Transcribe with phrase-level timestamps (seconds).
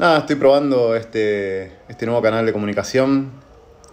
[0.00, 3.32] Nada, estoy probando este, este nuevo canal de comunicación.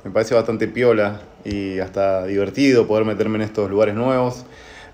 [0.05, 4.45] Me parece bastante piola y hasta divertido poder meterme en estos lugares nuevos.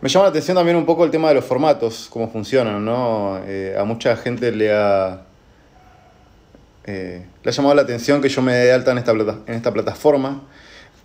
[0.01, 3.39] Me llama la atención también un poco el tema de los formatos, cómo funcionan, ¿no?
[3.45, 5.21] Eh, a mucha gente le ha,
[6.85, 9.71] eh, le ha llamado la atención que yo me dé alta en esta, en esta
[9.71, 10.41] plataforma.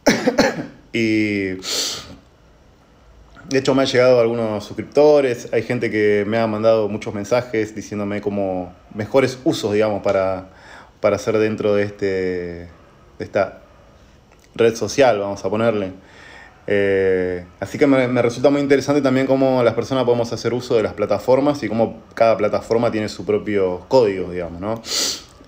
[0.95, 1.51] y
[3.49, 7.75] de hecho me han llegado algunos suscriptores, hay gente que me ha mandado muchos mensajes
[7.75, 10.51] diciéndome como mejores usos, digamos, para,
[11.01, 12.69] para hacer dentro de, este, de
[13.19, 13.61] esta
[14.55, 15.93] red social, vamos a ponerle.
[16.67, 20.83] Eh, así que me, resulta muy interesante también cómo las personas podemos hacer uso de
[20.83, 24.83] las plataformas y cómo cada plataforma tiene su propio código, digamos, ¿no?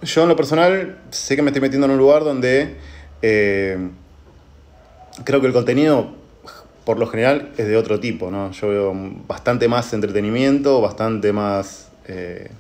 [0.03, 2.77] Yo en lo personal sé que me estoy metiendo en un lugar donde
[3.21, 3.91] eh,
[5.25, 6.20] creo que el contenido
[6.91, 8.51] por lo general es de otro tipo, ¿no?
[8.51, 8.93] Yo veo
[9.29, 12.51] bastante más entretenimiento, bastante más eh,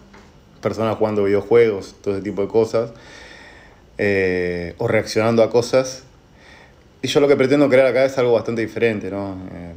[0.62, 2.93] personas jugando videojuegos, todo ese tipo de cosas,
[3.98, 6.05] eh, o reaccionando a cosas.
[7.03, 9.36] Y yo lo que pretendo crear acá es algo bastante diferente, ¿no?
[9.53, 9.75] Eh,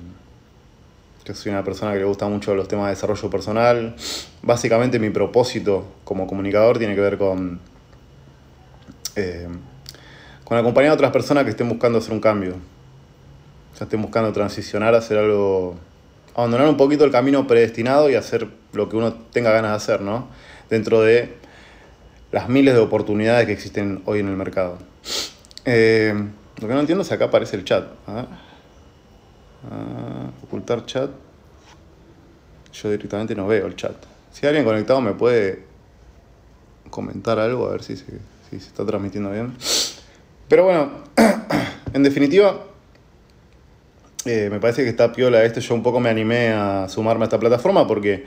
[1.25, 3.95] yo soy una persona que le gusta mucho los temas de desarrollo personal.
[4.43, 7.59] Básicamente mi propósito como comunicador tiene que ver con,
[10.43, 12.72] con acompañar a otras personas que estén buscando hacer un cambio.
[13.77, 15.75] Ya estén buscando transicionar, hacer algo,
[16.35, 20.01] abandonar un poquito el camino predestinado y hacer lo que uno tenga ganas de hacer,
[20.01, 20.27] ¿no?
[20.69, 21.35] Dentro de
[22.31, 24.77] las miles de oportunidades que existen hoy en el mercado.
[25.65, 26.13] Eh,
[26.59, 27.85] lo que no entiendo es acá aparece el chat.
[28.07, 28.25] ¿ah?
[30.43, 31.09] ocultar chat.
[32.73, 33.95] Yo directamente no veo el chat.
[34.31, 35.63] Si alguien conectado me puede
[36.89, 38.05] comentar algo, a ver si se,
[38.49, 39.53] si se está transmitiendo bien.
[40.47, 40.91] Pero bueno,
[41.93, 42.59] en definitiva,
[44.25, 45.61] eh, me parece que está piola este.
[45.61, 48.25] Yo un poco me animé a sumarme a esta plataforma porque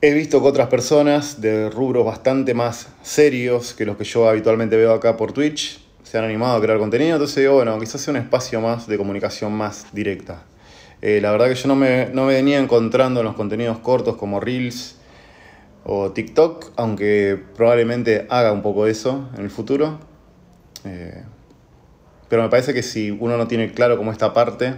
[0.00, 4.76] he visto que otras personas de rubros bastante más serios que los que yo habitualmente
[4.76, 7.14] veo acá por Twitch se han animado a crear contenido.
[7.14, 10.42] Entonces digo, bueno, quizás sea un espacio más de comunicación más directa.
[11.02, 14.16] Eh, la verdad que yo no me, no me venía encontrando en los contenidos cortos
[14.16, 14.96] como Reels
[15.84, 19.98] o TikTok, aunque probablemente haga un poco eso en el futuro.
[20.84, 21.22] Eh,
[22.34, 24.74] pero me parece que si uno no tiene claro cómo esta parte,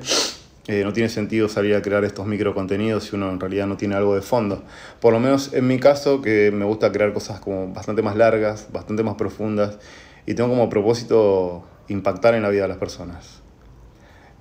[0.66, 3.78] eh, no tiene sentido salir a crear estos micro contenidos si uno en realidad no
[3.78, 4.62] tiene algo de fondo.
[5.00, 8.68] Por lo menos en mi caso, que me gusta crear cosas como bastante más largas,
[8.74, 9.78] bastante más profundas,
[10.26, 13.40] y tengo como propósito impactar en la vida de las personas.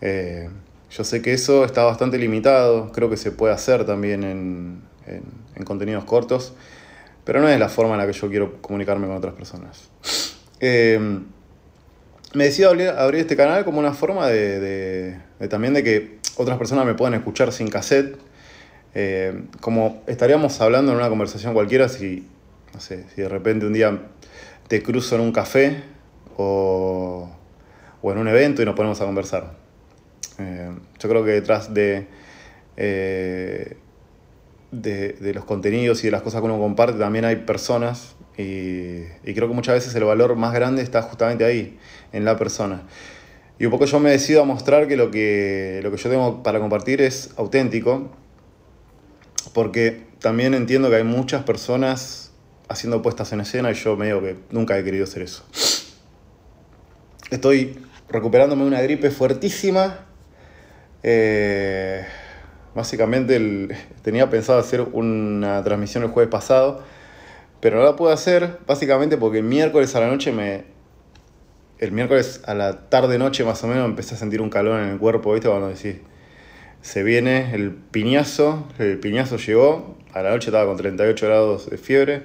[0.02, 0.50] Eh,
[0.92, 5.64] yo sé que eso está bastante limitado, creo que se puede hacer también en, en,
[5.64, 6.52] contenidos cortos,
[7.24, 9.90] pero no es la forma en la que yo quiero comunicarme con otras personas.
[10.60, 11.00] Eh,
[12.36, 14.60] me decido abrir, este canal como una forma de,
[15.40, 18.18] de, también de que otras personas me puedan escuchar sin cassette.
[18.94, 22.28] Eh, como estaríamos hablando en una conversación cualquiera si,
[22.74, 24.00] no sé, si de repente un día
[24.68, 25.84] te cruzo en un café
[26.38, 27.30] o,
[28.02, 29.54] o en un evento y nos ponemos a conversar.
[30.40, 32.08] Eh, yo creo que detrás de,
[32.78, 33.78] eh,
[34.72, 39.04] de, de, los contenidos y de las cosas que uno comparte también hay personas y,
[39.24, 41.78] y, creo que muchas veces el valor más grande está justamente ahí,
[42.12, 42.84] en la persona.
[43.58, 46.44] Y un poco yo me decido a mostrar que lo que, lo que yo tengo
[46.44, 48.12] para compartir es auténtico,
[49.54, 52.32] porque también entiendo que hay muchas personas
[52.68, 55.46] haciendo puestas en escena y yo medio que nunca he querido hacer eso.
[57.32, 57.80] Estoy
[58.10, 60.00] recuperándome de una gripe fuertísima.
[61.04, 62.04] Eh,
[62.74, 63.70] básicamente
[64.02, 66.84] tenía pensado hacer una transmisión el jueves pasado,
[67.66, 70.66] pero no la pude hacer básicamente porque el miércoles a la noche me...
[71.80, 75.00] El miércoles a la tarde-noche más o menos empecé a sentir un calor en el
[75.00, 75.50] cuerpo, ¿viste?
[75.50, 75.96] Cuando decís,
[76.82, 81.80] se viene el piñazo, el piñazo llegó, a la noche estaba con 38 grados de
[81.80, 82.22] fiebre.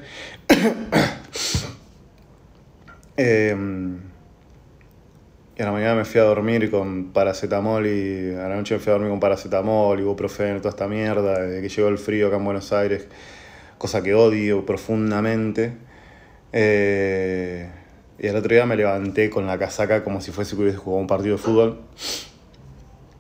[3.17, 3.57] eh,
[5.57, 8.81] y a la mañana me fui a dormir con paracetamol y a la noche me
[8.81, 12.37] fui a dormir con paracetamol, ibuprofeno, toda esta mierda, desde que llegó el frío acá
[12.37, 13.09] en Buenos Aires,
[13.81, 15.73] cosa que odio profundamente.
[16.53, 17.67] Eh,
[18.19, 21.01] y al otro día me levanté con la casaca como si fuese que hubiese jugado
[21.01, 21.81] un partido de fútbol.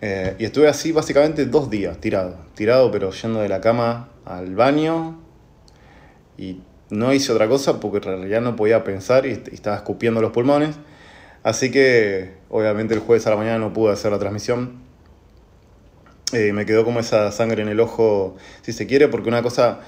[0.03, 2.37] Eh, y estuve así básicamente dos días, tirado.
[2.55, 5.19] Tirado, pero yendo de la cama al baño.
[6.37, 6.61] Y
[6.91, 10.33] no hice otra cosa porque en realidad no podía pensar y, y estaba escupiendo los
[10.33, 10.77] pulmones.
[11.43, 14.91] Así que, obviamente, el jueves a la mañana no pude hacer la transmisión.
[16.33, 19.81] Eh, me quedó como esa sangre en el ojo, si se quiere, porque una cosa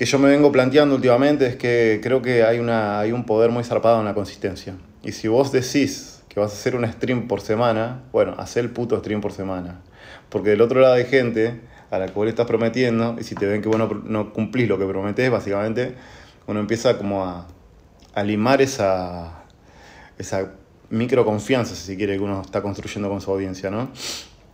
[0.00, 3.50] que yo me vengo planteando últimamente es que creo que hay, una, hay un poder
[3.50, 4.74] muy zarpado en la consistencia.
[5.02, 8.70] Y si vos decís que vas a hacer un stream por semana, bueno, haz el
[8.70, 9.82] puto stream por semana.
[10.30, 11.60] Porque del otro lado hay gente
[11.90, 14.70] a la que vos le estás prometiendo, y si te ven que bueno, no cumplís
[14.70, 15.96] lo que prometés, básicamente
[16.46, 17.46] uno empieza como a,
[18.14, 19.44] a limar esa,
[20.16, 20.50] esa
[20.88, 23.90] micro confianza, si se quiere, que uno está construyendo con su audiencia, ¿no?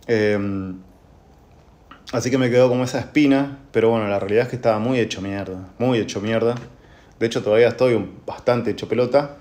[0.07, 0.75] Em,
[2.11, 4.99] así que me quedó como esa espina, pero bueno, la realidad es que estaba muy
[4.99, 6.55] hecho mierda, muy hecho mierda.
[7.19, 9.37] De hecho, todavía estoy bastante hecho pelota,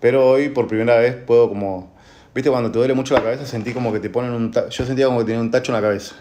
[0.00, 1.94] pero hoy por primera vez puedo como...
[2.34, 3.46] ¿Viste cuando te duele mucho la cabeza?
[3.46, 4.52] Sentí como que te ponen un...
[4.52, 6.16] Yo sentía como que tenía un tacho en la cabeza.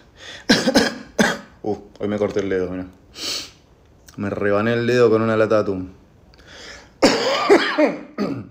[1.62, 2.86] uh, hoy me corté el dedo, mira.
[4.16, 5.94] Me rebané el dedo con una lata de atún.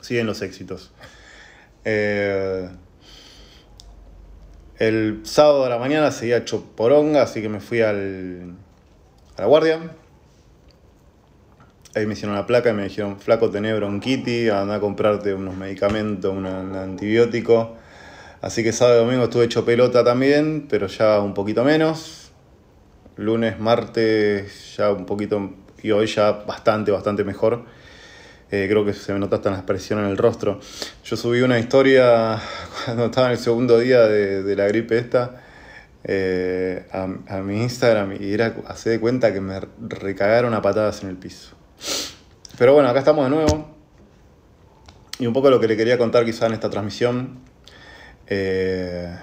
[0.00, 0.90] Siguen los éxitos.
[1.84, 2.68] Eh,
[4.82, 8.56] el sábado de la mañana seguía hecho poronga, así que me fui al,
[9.36, 9.78] a la guardia.
[11.94, 15.54] Ahí me hicieron la placa y me dijeron, flaco, tenés bronquitis, anda a comprarte unos
[15.54, 17.76] medicamentos, un, antibiótico.
[18.40, 22.32] Así que sábado y domingo estuve hecho pelota también, pero ya un poquito menos.
[23.16, 27.66] Lunes, martes, ya un poquito, y hoy ya bastante, bastante mejor.
[28.52, 30.60] Eh, creo que se me nota hasta la expresión en el rostro.
[31.04, 32.38] Yo subí una historia
[32.84, 35.42] cuando estaba en el segundo día de, la gripe esta
[36.04, 41.08] eh, a, mi Instagram y era hace de cuenta que me recagaron a patadas en
[41.08, 41.56] el piso.
[42.58, 43.70] Pero bueno, acá estamos de nuevo.
[45.18, 47.38] Y un poco lo que le quería contar quizá en esta transmisión
[48.26, 49.16] eh,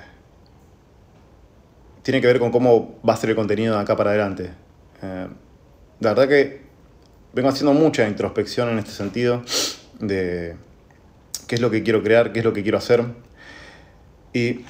[2.01, 4.49] tiene que ver con cómo va a ser el contenido de acá para adelante.
[5.99, 6.68] La verdad que
[7.33, 9.43] vengo haciendo mucha introspección en este sentido
[9.99, 10.55] de
[11.47, 13.03] qué es lo que quiero crear, qué es lo que quiero hacer.
[14.33, 14.61] Y,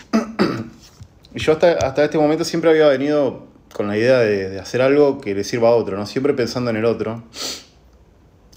[1.36, 5.36] yo hasta, hasta, este momento siempre había venido con la idea de, hacer algo que
[5.36, 6.06] le sirva a otro, ¿no?
[6.06, 7.24] Siempre pensando en el otro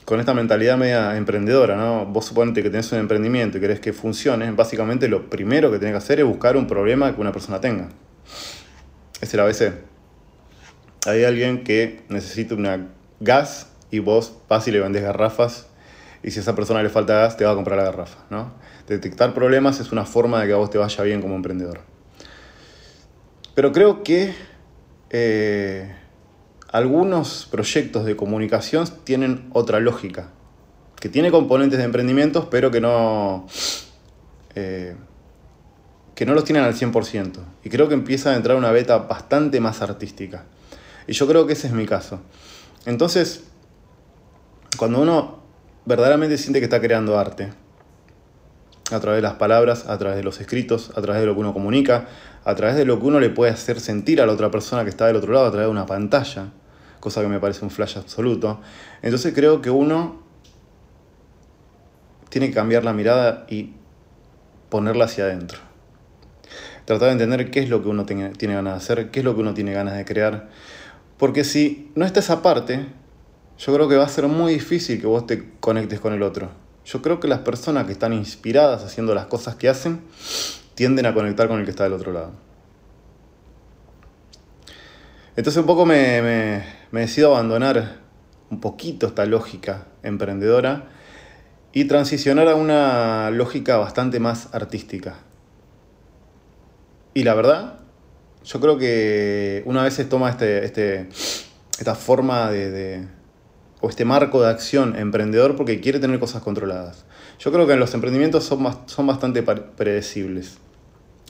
[0.05, 2.07] con esta mentalidad media emprendedora, ¿no?
[2.07, 5.93] Vos suponete que tenés un emprendimiento y querés que funcione, básicamente lo primero que tenés
[5.93, 7.89] que hacer es buscar un problema que una persona tenga.
[9.21, 9.73] Es el ABC.
[11.07, 12.89] Hay alguien que necesita una
[13.21, 15.67] gas y vos vas y le vendés garrafas
[16.25, 18.53] y si a esa persona le falta gas te va a comprar la garrafa, ¿no?
[18.89, 21.81] Detectar problemas es una forma de que a vos te vaya bien como emprendedor.
[23.55, 24.35] Pero creo que
[25.11, 25.95] eh,
[26.71, 30.31] algunos proyectos de comunicación tienen otra lógica,
[30.99, 33.47] que tiene componentes de emprendimientos, pero que no,
[34.55, 34.97] eh,
[36.15, 37.41] que no los tienen al 100%.
[37.63, 40.45] Y creo que empieza a entrar una beta bastante más artística.
[41.07, 42.21] Y yo creo que ese es mi caso.
[42.87, 43.45] Entonces,
[44.77, 45.43] cuando uno
[45.85, 47.53] verdaderamente siente que está creando arte,
[48.91, 51.41] a través de las palabras, a través de los escritos, a través de lo que
[51.41, 52.09] uno comunica,
[52.45, 54.91] a través de lo que uno le puede hacer sentir a la otra persona que
[54.91, 56.53] está del otro lado, a través de una pantalla,
[57.01, 58.61] cosa que me parece un flash absoluto.
[59.01, 60.23] Entonces creo que uno
[62.29, 63.75] tiene que cambiar la mirada y
[64.69, 65.59] ponerla hacia adentro.
[66.85, 69.25] Tratar de entender qué es lo que uno tiene, tiene ganas de hacer, qué es
[69.25, 70.49] lo que uno tiene ganas de crear.
[71.17, 72.87] Porque si no está esa parte,
[73.65, 76.51] yo creo que va a ser muy difícil que vos te conectes con el otro.
[76.85, 80.01] Yo creo que las personas que están inspiradas haciendo las cosas que hacen
[80.75, 82.33] tienden a conectar con el que está del otro lado.
[85.37, 88.01] Entonces un poco me, decido abandonar
[88.51, 90.89] un poquito esta lógica emprendedora
[91.73, 95.21] y transicionar a una lógica bastante más artística.
[97.15, 97.79] Y la verdad,
[98.45, 101.09] yo creo que una vez se toma este, este,
[101.79, 103.07] esta forma de,
[103.83, 107.05] o este marco de acción emprendedor porque quiere tener cosas controladas.
[107.39, 110.59] Yo creo que los emprendimientos son, son bastante predecibles.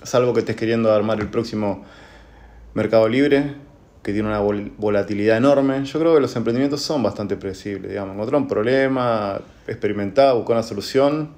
[0.03, 1.85] Salvo que estés queriendo armar el próximo
[2.75, 3.55] Mercado Libre,
[4.03, 5.83] que tiene una volatilidad enorme.
[5.85, 8.15] Yo creo que los emprendimientos son bastante predecibles, digamos.
[8.15, 11.31] Encontrar un problema, experimentar, buscar una solución.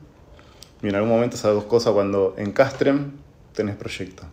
[0.82, 3.12] Y en algún momento esas dos cosas cuando encastren,
[3.54, 4.24] tenés proyecto.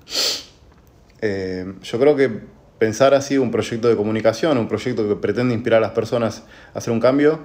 [1.21, 2.41] Eh, yo creo que
[2.81, 6.79] pensar así un proyecto de comunicación, un proyecto que pretende inspirar a las personas a
[6.79, 7.41] hacer un cambio,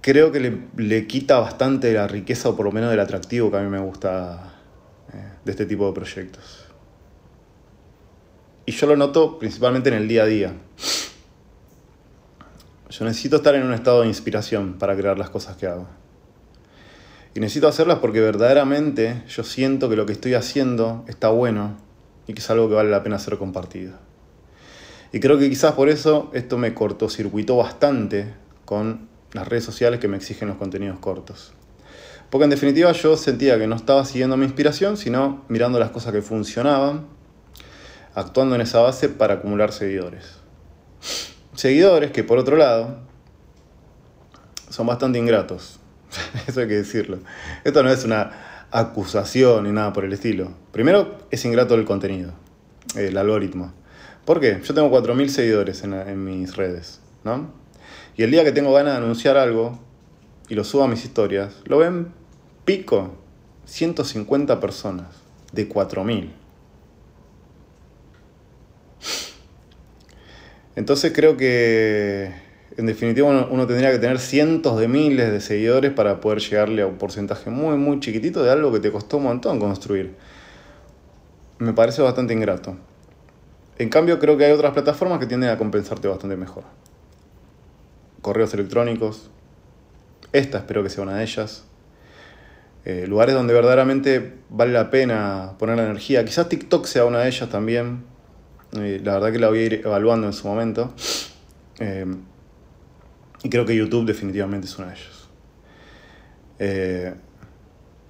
[0.00, 0.40] creo que
[0.76, 3.78] le, quita bastante la riqueza o por lo menos el atractivo que a mí me
[3.78, 4.54] gusta
[5.14, 6.64] eh, de este tipo de proyectos.
[8.66, 10.52] Y yo lo noto principalmente en el día a día.
[12.90, 15.86] Yo necesito estar en un estado de inspiración para crear las cosas que hago.
[17.36, 21.91] Y necesito hacerlas porque verdaderamente yo siento que lo que estoy haciendo está bueno
[22.26, 23.94] y que es algo que vale la pena ser compartido.
[25.12, 30.08] Y creo que quizás por eso esto me cortocircuitó bastante con las redes sociales que
[30.08, 31.52] me exigen los contenidos cortos.
[32.30, 36.12] Porque en definitiva yo sentía que no estaba siguiendo mi inspiración, sino mirando las cosas
[36.12, 37.06] que funcionaban
[38.14, 40.36] actuando en esa base para acumular seguidores.
[41.54, 43.00] Seguidores que por otro lado
[44.70, 45.78] son bastante ingratos.
[46.46, 47.18] Eso hay que decirlo.
[47.64, 50.52] Esto no es una acusación ni nada por el estilo.
[50.72, 52.32] Primero, es ingrato el contenido,
[52.96, 53.72] el algoritmo.
[54.24, 54.60] ¿Por qué?
[54.64, 57.50] Yo tengo 4.000 seguidores en, en, mis redes, ¿no?
[58.16, 59.78] Y el día que tengo ganas de anunciar algo
[60.48, 62.12] y lo subo a mis historias, lo ven
[62.64, 63.14] pico
[63.66, 65.08] 150 personas
[65.52, 66.32] de 4000.
[70.74, 72.32] Entonces creo que
[72.76, 76.86] en definitiva uno, tendría que tener cientos de miles de seguidores para poder llegarle a
[76.86, 80.14] un porcentaje muy, muy chiquitito de algo que te costó un montón construir.
[81.58, 82.76] Me parece bastante ingrato.
[83.78, 86.64] En cambio, creo que hay otras plataformas que tienden a compensarte bastante mejor.
[88.20, 89.30] Correos electrónicos.
[90.32, 91.64] Esta espero que sea una de ellas.
[92.84, 96.24] Eh, lugares donde verdaderamente vale la pena poner la energía.
[96.24, 98.04] Quizás TikTok sea una de ellas también.
[98.72, 100.92] Eh, la verdad que la voy a ir evaluando en su momento.
[101.78, 102.06] Eh,
[103.42, 105.28] y creo que YouTube definitivamente es uno de ellos.
[106.58, 107.14] Eh,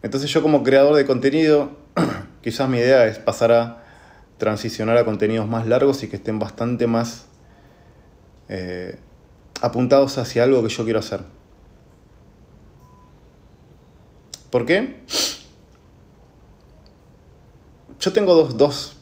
[0.03, 1.77] entonces yo como creador de contenido,
[2.43, 3.85] quizás mi idea es pasar a
[4.37, 7.27] transicionar a contenidos más largos y que estén bastante más
[8.49, 8.99] eh,
[9.61, 11.21] apuntados hacia algo que yo quiero hacer.
[14.51, 15.01] ¿Por qué?
[17.99, 18.97] Yo tengo dos, dos,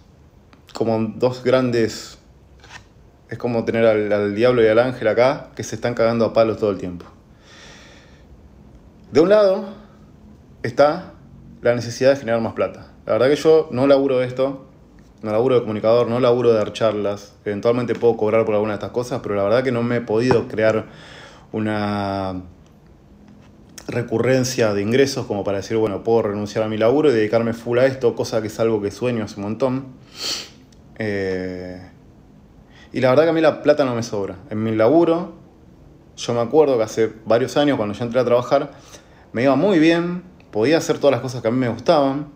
[0.75, 2.20] como dos grandes
[3.31, 6.59] es como tener al, diablo y al ángel acá que se están cagando a palos
[6.59, 7.07] todo el tiempo.
[9.13, 9.69] De un lado
[10.65, 11.15] está
[11.63, 12.89] la necesidad de generar más plata.
[13.07, 14.67] La verdad que yo no laburo esto,
[15.23, 17.35] no laburo de comunicador, no laburo de dar charlas.
[17.45, 20.01] Eventualmente puedo cobrar por alguna de estas cosas, pero la verdad que no me he
[20.01, 20.87] podido crear
[21.53, 22.43] una
[23.87, 27.79] recurrencia de ingresos como para decir, bueno, puedo renunciar a mi laburo y dedicarme full
[27.79, 29.87] a esto, cosa que es algo que sueño hace un montón.
[30.99, 31.90] Eh,
[32.93, 34.37] y la verdad que a mí la plata no me sobra.
[34.51, 35.35] En mi laburo,
[36.17, 38.73] yo me acuerdo que hace varios años, cuando yo entré a trabajar,
[39.33, 42.29] me iba muy bien, podía hacer todas las cosas que a mí me gustaban,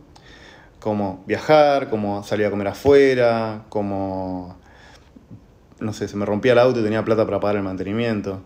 [0.81, 4.57] como viajar, como salir a comer afuera, como,
[5.81, 8.43] no sé, se me rompía el auto y tenía plata para pagar el mantenimiento.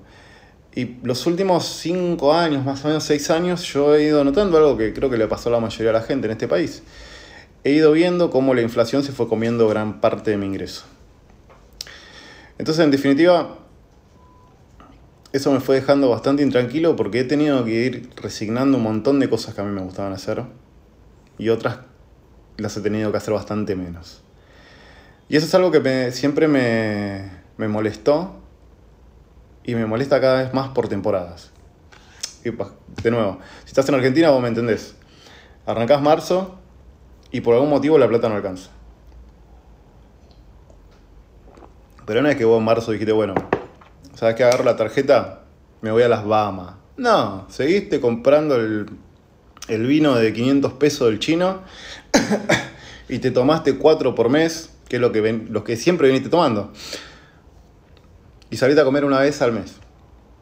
[0.74, 4.76] Y los últimos cinco años, más o menos seis años, yo he ido notando algo
[4.76, 6.82] que creo que le pasó a la mayoría de la gente en este país.
[7.64, 10.84] He ido viendo cómo la inflación se fue comiendo gran parte de mi ingreso.
[12.58, 13.58] Entonces, en definitiva,
[15.32, 19.30] eso me fue dejando bastante intranquilo porque he tenido que ir resignando un montón de
[19.30, 20.42] cosas que a mí me gustaban hacer
[21.38, 21.80] y otras
[22.56, 24.22] las he tenido que hacer bastante menos.
[25.28, 28.40] Y eso es algo que siempre me, me molestó
[29.62, 31.50] y me molesta cada vez más por temporadas.
[32.44, 32.50] Y
[33.02, 34.94] de nuevo, si estás en Argentina vos me entendés.
[35.66, 36.58] Arrancás marzo
[37.30, 38.70] y por algún motivo la plata no alcanza.
[42.08, 43.34] Pero no es que vos en marzo dijiste, bueno,
[44.14, 44.42] ¿sabes qué?
[44.42, 45.42] Agarro la tarjeta,
[45.82, 46.76] me voy a las Bahamas.
[46.96, 48.86] No, seguiste comprando el,
[49.68, 51.64] vino de 500 pesos del chino
[53.10, 56.30] y te tomaste 4 por mes, que es lo que, ven, los que siempre viniste
[56.30, 56.72] tomando.
[58.48, 59.74] Y saliste a comer una vez al mes,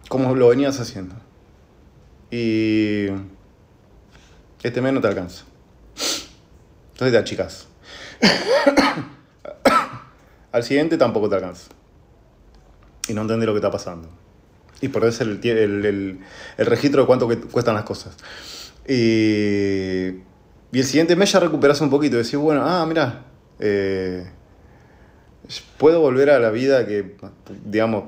[0.08, 1.16] como lo venías haciendo.
[2.30, 3.06] Y
[4.62, 5.42] este mes no te alcanza.
[6.92, 7.66] Entonces te achicas.
[10.56, 11.68] Al siguiente tampoco te alcanza.
[13.08, 14.08] Y no entendés lo que está pasando.
[14.80, 16.18] Y por eso el, el,
[16.56, 18.16] el, registro de cuánto cuestan las cosas.
[18.88, 20.06] Y,
[20.72, 22.16] y el siguiente mes ya recuperas un poquito.
[22.16, 23.24] Decís, bueno, ah, mira,
[23.60, 24.26] eh,
[25.76, 27.16] puedo volver a la vida que,
[27.66, 28.04] digamos,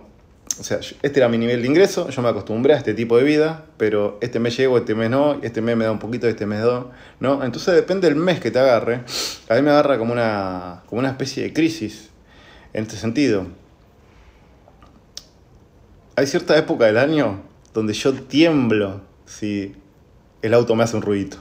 [0.59, 3.25] o sea, este era mi nivel de ingreso, yo me acostumbré a este tipo de
[3.25, 6.47] vida, pero este mes llego, este mes no, este mes me da un poquito, este
[6.47, 7.45] mes no, ¿no?
[7.45, 9.03] Entonces depende del mes que te agarre.
[9.51, 12.09] A mí me agarra como una, como una especie de crisis
[12.73, 13.47] en este sentido.
[16.17, 19.75] Hay cierta época del año donde yo tiemblo si
[20.43, 21.39] el auto me hace un ruidito.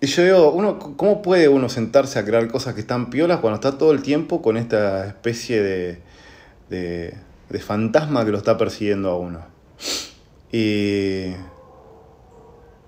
[0.00, 3.56] Y yo digo, uno, ¿cómo puede uno sentarse a crear cosas que están piolas cuando
[3.56, 6.02] está todo el tiempo con esta especie de,
[6.68, 7.14] de,
[7.48, 9.40] de fantasma que lo está persiguiendo a uno?
[10.52, 11.32] Y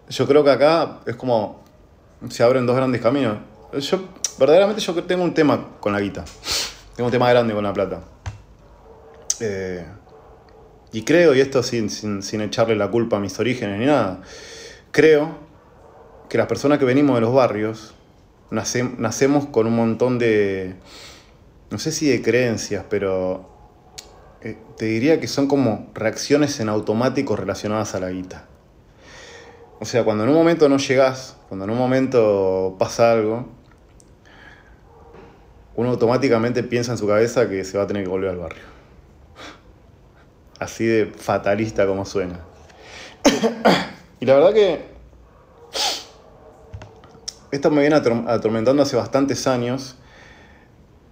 [0.09, 1.65] yo creo que acá es como
[2.29, 3.39] se abren dos grandes caminos.
[3.79, 4.01] Yo,
[4.39, 6.25] verdaderamente yo tengo un tema con la guita.
[6.99, 8.01] Tengo un tema grande con la plata.
[9.39, 9.87] Eh,
[10.91, 14.21] y creo, y esto sin, sin, echarle la culpa a mis orígenes ni nada,
[14.91, 15.39] creo
[16.29, 17.95] que las personas que venimos de los barrios
[18.51, 20.75] nacemos con un montón de,
[21.71, 23.49] no sé si de creencias, pero
[24.43, 28.47] eh, te diría que son como reacciones en automático relacionadas a la guita.
[29.79, 33.57] O sea, cuando en un momento no llegas, cuando en un momento pasa algo,
[35.79, 38.65] uno automáticamente piensa en su cabeza que se va a tener que volver al barrio.
[40.59, 42.41] Así de fatalista como suena.
[44.19, 44.85] y la verdad que
[47.53, 49.95] esto me viene atormentando hace bastantes años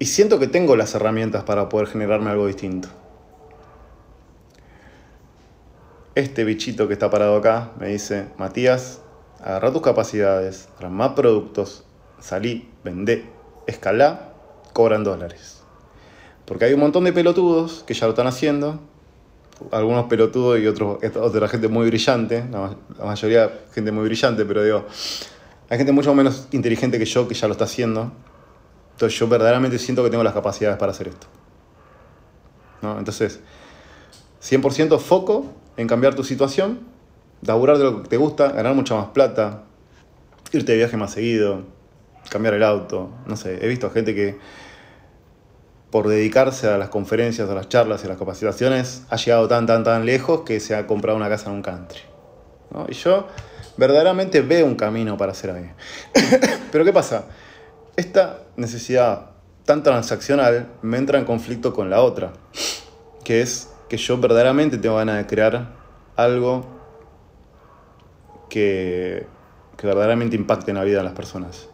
[0.01, 2.89] y siento que tengo las herramientas para poder generarme algo distinto.
[6.17, 9.03] este bichito que está parado acá me dice, Matías,
[9.39, 11.85] agarra tus capacidades, más productos,
[12.19, 13.27] salí, vendé,
[13.67, 14.33] escalá,
[14.77, 15.63] cobran dólares.
[16.45, 18.79] Porque hay un montón de pelotudos que ya lo están haciendo,
[19.73, 24.85] algunos pelotudos y otros, otra gente muy brillante, la, mayoría gente muy brillante, pero digo,
[25.71, 28.13] hay gente mucho menos inteligente que yo que ya lo está haciendo.
[28.93, 31.27] Entonces yo verdaderamente siento que tengo las capacidades para hacer esto.
[32.83, 32.99] ¿No?
[32.99, 33.41] Entonces,
[34.43, 35.47] 100% foco
[35.79, 36.81] en cambiar tu situación,
[37.41, 39.63] laburar de lo que te gusta, ganar mucha más plata,
[40.53, 41.63] irte de viaje más seguido,
[42.29, 43.09] cambiar el auto.
[43.25, 44.37] No sé, he visto gente que
[45.91, 49.67] por dedicarse a las conferencias, a las charlas y a las capacitaciones, ha llegado tan,
[49.67, 52.01] tan, tan lejos que se ha comprado una casa en un country.
[52.89, 53.27] Y yo
[53.77, 55.71] verdaderamente veo un camino para hacer ahí.
[56.73, 57.25] Pero ¿qué pasa?
[57.97, 59.31] Esta necesidad
[59.65, 62.33] tan transaccional me entra en conflicto con la otra,
[63.25, 65.75] que es que yo verdaderamente tengo ganas de crear
[66.17, 66.67] algo
[68.49, 69.27] que,
[69.77, 71.69] que verdaderamente impacte en la vida de las personas.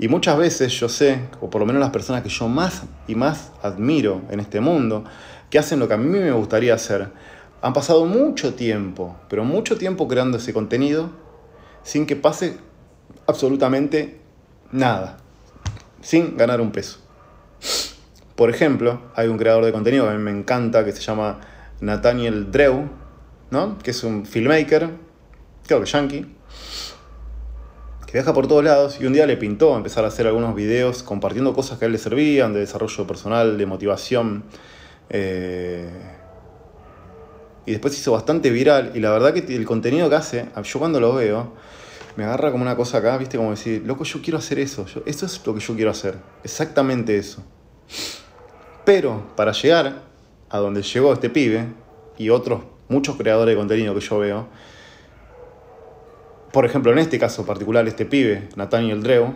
[0.00, 3.14] Y muchas veces yo sé, o por lo menos las personas que yo más y
[3.14, 5.04] más admiro en este mundo,
[5.50, 7.10] que hacen lo que a mí me gustaría hacer,
[7.60, 11.10] han pasado mucho tiempo, pero mucho tiempo creando ese contenido
[11.82, 12.56] sin que pase
[13.26, 14.18] absolutamente
[14.72, 15.18] nada,
[16.00, 16.98] sin ganar un peso.
[18.36, 21.40] Por ejemplo, hay un creador de contenido que a mí me encanta, que se llama
[21.82, 22.88] Nathaniel Drew,
[23.50, 23.76] ¿no?
[23.76, 24.88] que es un filmmaker,
[25.66, 26.26] creo que yankee,
[28.10, 31.04] que viaja por todos lados y un día le pintó empezar a hacer algunos videos
[31.04, 34.42] compartiendo cosas que a él le servían, de desarrollo personal, de motivación.
[35.10, 35.88] Eh,
[37.66, 40.98] y después hizo bastante viral y la verdad que el contenido que hace, yo cuando
[40.98, 41.52] lo veo,
[42.16, 45.26] me agarra como una cosa acá, viste, como decir, loco, yo quiero hacer eso, eso
[45.26, 47.44] es lo que yo quiero hacer, exactamente eso.
[48.84, 50.02] Pero para llegar
[50.48, 51.66] a donde llegó este pibe
[52.18, 54.48] y otros muchos creadores de contenido que yo veo,
[56.52, 59.34] por ejemplo, en este caso particular, este pibe, Nathaniel Drew,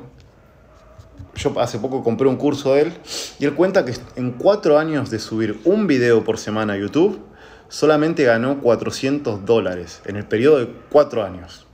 [1.37, 2.93] yo hace poco compré un curso de él
[3.39, 7.21] y él cuenta que en cuatro años de subir un video por semana a YouTube,
[7.69, 11.67] solamente ganó 400 dólares en el periodo de cuatro años.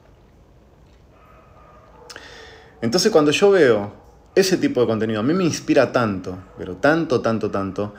[2.81, 3.93] Entonces cuando yo veo
[4.35, 7.95] ese tipo de contenido, a mí me inspira tanto, pero tanto, tanto, tanto,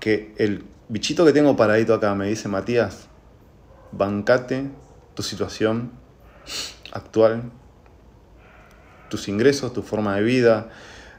[0.00, 3.06] que el bichito que tengo paradito acá me dice, Matías,
[3.92, 4.68] bancate
[5.14, 5.92] tu situación
[6.96, 7.50] actual,
[9.08, 10.68] tus ingresos, tu forma de vida,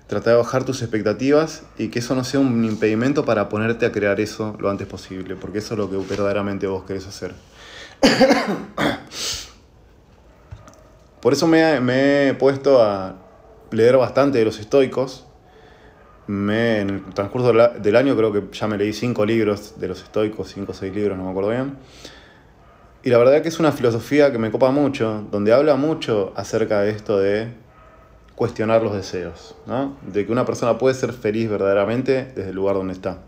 [0.08, 3.92] trata de bajar tus expectativas y que eso no sea un impedimento para ponerte a
[3.92, 7.34] crear eso lo antes posible, porque eso es lo que verdaderamente vos querés hacer.
[11.22, 13.16] Por eso me, he puesto a
[13.72, 15.26] leer bastante de los estoicos.
[16.28, 20.04] Me, en el transcurso del año creo que ya me leí cinco libros de los
[20.04, 21.78] estoicos, cinco o seis libros, no me acuerdo bien.
[23.08, 26.82] Y la verdad que es una filosofía que me copa mucho, donde habla mucho acerca
[26.82, 27.48] de esto de
[28.36, 29.96] cuestionar los deseos, ¿no?
[30.02, 33.20] de que una persona puede ser feliz verdaderamente desde el lugar donde está.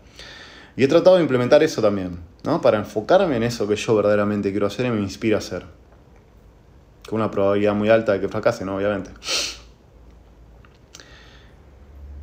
[0.76, 2.60] Y he tratado de implementar eso también, ¿no?
[2.60, 5.64] para enfocarme en eso que yo verdaderamente quiero hacer y me inspira a hacer.
[7.08, 8.76] Con una probabilidad muy alta de que fracase, ¿no?
[8.76, 9.12] obviamente.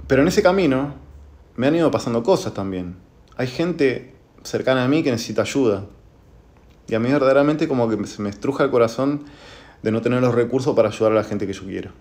[0.06, 0.94] Pero en ese camino
[1.56, 2.98] me han ido pasando cosas también.
[3.36, 5.86] Hay gente cercana a mí que necesita ayuda,
[6.88, 9.26] y a mí verdaderamente como que se me estruja el corazón
[9.84, 11.92] de no tener los recursos para ayudar a la gente que yo quiero.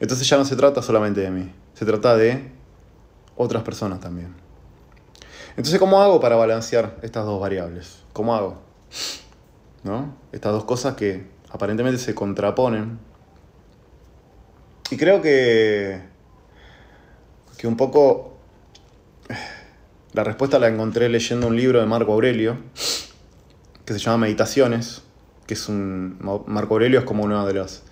[0.00, 2.50] Entonces ya no se trata solamente de mí, se trata de
[3.36, 4.34] otras personas también.
[5.50, 8.02] Entonces, ¿cómo hago para balancear estas dos variables?
[8.12, 8.58] ¿Cómo hago?
[9.84, 10.14] ¿No?
[10.32, 12.98] Estas dos cosas que aparentemente se contraponen.
[14.90, 16.02] Y creo que,
[17.56, 18.36] que un poco
[20.12, 22.58] la respuesta la encontré leyendo un libro de Marco Aurelio,
[23.86, 25.02] que se llama Meditaciones,
[25.46, 26.18] que es un...
[26.46, 27.84] Marco Aurelio es como uno de los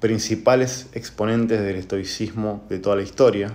[0.00, 3.52] principales exponentes del estoicismo de toda la historia.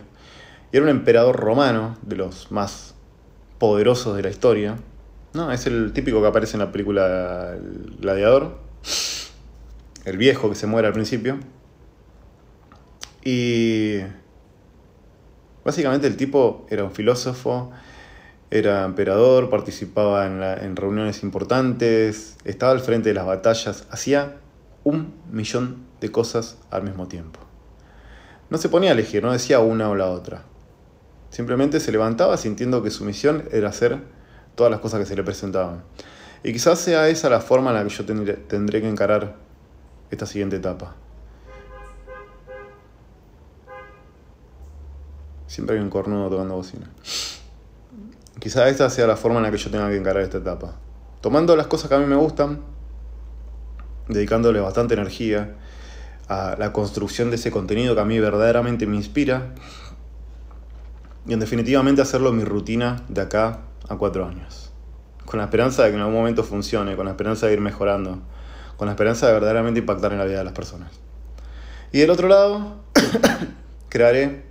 [0.72, 2.94] Y era un emperador romano, de los más
[3.58, 4.76] poderosos de la historia.
[5.34, 5.52] ¿no?
[5.52, 8.58] Es el típico que aparece en la película El Gladiador.
[10.04, 11.40] El viejo que se muere al principio.
[13.24, 14.00] Y
[15.64, 17.72] básicamente el tipo era un filósofo
[18.52, 24.36] era emperador, participaba en, reuniones importantes, estaba al frente de las batallas, hacía
[24.84, 27.40] un millón de cosas al mismo tiempo.
[28.50, 30.44] No se ponía a elegir, no decía una o la otra.
[31.30, 34.00] Simplemente se levantaba sintiendo que su misión era hacer
[34.56, 35.84] todas las cosas que se le presentaban.
[36.44, 39.38] Y quizás sea esa la forma en la que yo tendré, que encarar
[40.10, 40.96] esta siguiente etapa.
[45.48, 46.90] Siempre hay un cornudo tocando bocina.
[48.42, 50.74] Quizá esta sea la forma en la que yo tenga que encarar esta etapa.
[51.22, 52.62] tomando las cosas que a mí me gustan,
[54.08, 55.58] dedicándole bastante energía
[56.28, 59.54] a la construcción de ese contenido que a mí verdaderamente me inspira
[61.28, 64.72] y en definitivamente hacerlo mi rutina de acá a cuatro años.
[65.28, 68.24] Con la esperanza de que en algún momento funcione, con la esperanza de ir mejorando,
[68.76, 70.90] con la esperanza de verdaderamente impactar en la vida de las personas.
[71.92, 72.78] Y del otro lado,
[73.90, 74.46] crearé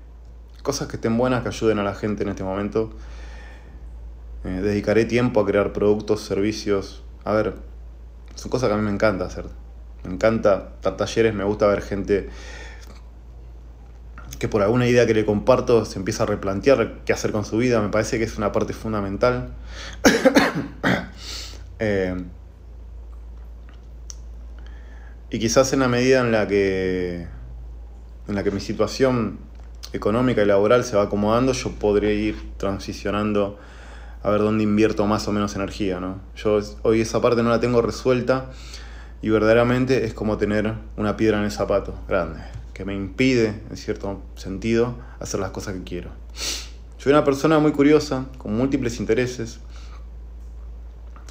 [0.62, 2.92] cosas que estén buenas, que ayuden a la gente en este momento.
[4.44, 7.02] Eh, dedicaré tiempo a crear productos, servicios.
[7.24, 7.54] A ver,
[8.34, 9.44] son cosas que a mí me encanta hacer.
[10.04, 12.30] Me encanta dar talleres, me gusta ver gente
[14.38, 17.58] que por alguna idea que le comparto se empieza a replantear qué hacer con su
[17.58, 17.82] vida.
[17.82, 19.52] Me parece que es una parte fundamental.
[21.82, 22.14] Eh,
[25.30, 27.26] y quizás en la medida en la que
[28.28, 29.38] en la que mi situación
[29.94, 33.58] económica y laboral se va acomodando, yo podré ir transicionando
[34.22, 36.20] a ver dónde invierto más o menos energía, ¿no?
[36.36, 38.50] Yo hoy esa parte no la tengo resuelta
[39.22, 42.40] y verdaderamente es como tener una piedra en el zapato grande,
[42.74, 46.10] que me impide, en cierto sentido, hacer las cosas que quiero.
[46.98, 49.60] Soy una persona muy curiosa, con múltiples intereses,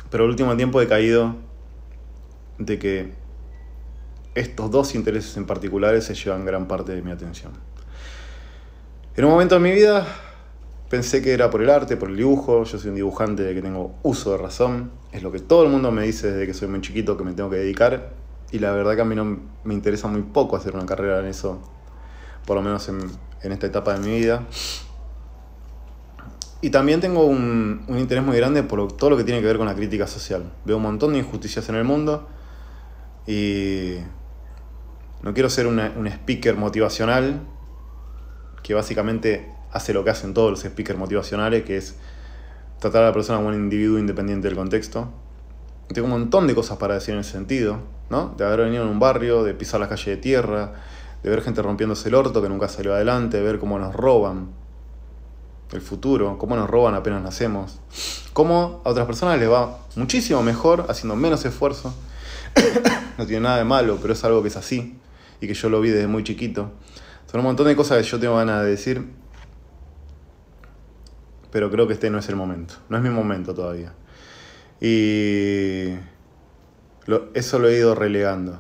[0.10, 1.36] pero el último tiempo he caído
[2.58, 3.14] de que
[4.34, 7.52] estos dos intereses en particulares se llevan gran parte de mi atención.
[9.16, 10.08] En un momento de mi vida
[10.90, 13.62] pensé que era por el arte, por el dibujo, yo soy un dibujante de que
[13.62, 16.68] tengo uso de razón, es lo que todo el mundo me dice desde que soy
[16.68, 18.14] muy chiquito que me tengo que dedicar
[18.52, 21.28] y la verdad que a mí no me interesa muy poco hacer una carrera en
[21.28, 21.62] eso,
[22.46, 23.00] por lo menos en,
[23.44, 24.48] esta etapa de mi vida.
[26.62, 29.58] Y también tengo un, un, interés muy grande por todo lo que tiene que ver
[29.58, 30.52] con la crítica social.
[30.66, 32.28] Veo un montón de injusticias en el mundo
[33.28, 33.98] y
[35.22, 37.42] no quiero ser un speaker motivacional
[38.64, 41.96] que básicamente hace lo que hacen todos los speakers motivacionales, que es
[42.80, 45.10] tratar a la persona como un individuo independiente del contexto.
[45.90, 47.80] Tengo un montón de cosas para decir en ese sentido,
[48.10, 48.34] ¿no?
[48.38, 50.74] De haber venido en un barrio, de pisar la calle de tierra,
[51.24, 54.50] de ver gente rompiéndose el orto que nunca salió adelante, de ver cómo nos roban
[55.72, 57.80] el futuro, cómo nos roban apenas nacemos,
[58.34, 61.94] cómo a otras personas les va muchísimo mejor haciendo menos esfuerzo.
[63.18, 64.98] no tiene nada de malo, pero es algo que es así
[65.42, 66.72] y que yo lo vi desde muy chiquito.
[67.30, 69.08] Son un montón de cosas que yo tengo ganas de decir,
[71.52, 73.94] pero creo que este no es el momento, no es mi momento todavía.
[74.82, 75.96] Y
[77.34, 78.60] eso lo he ido relegando.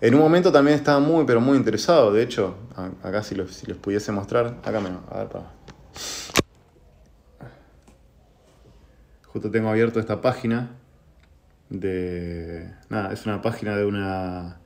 [0.00, 2.56] En un momento también estaba muy, pero muy interesado, de hecho,
[3.02, 5.44] acá si, si les pudiese mostrar, acá menos, a ver, para.
[9.26, 10.70] Justo tengo abierto esta página
[11.68, 12.72] de...
[12.88, 14.58] Nada, es una página de una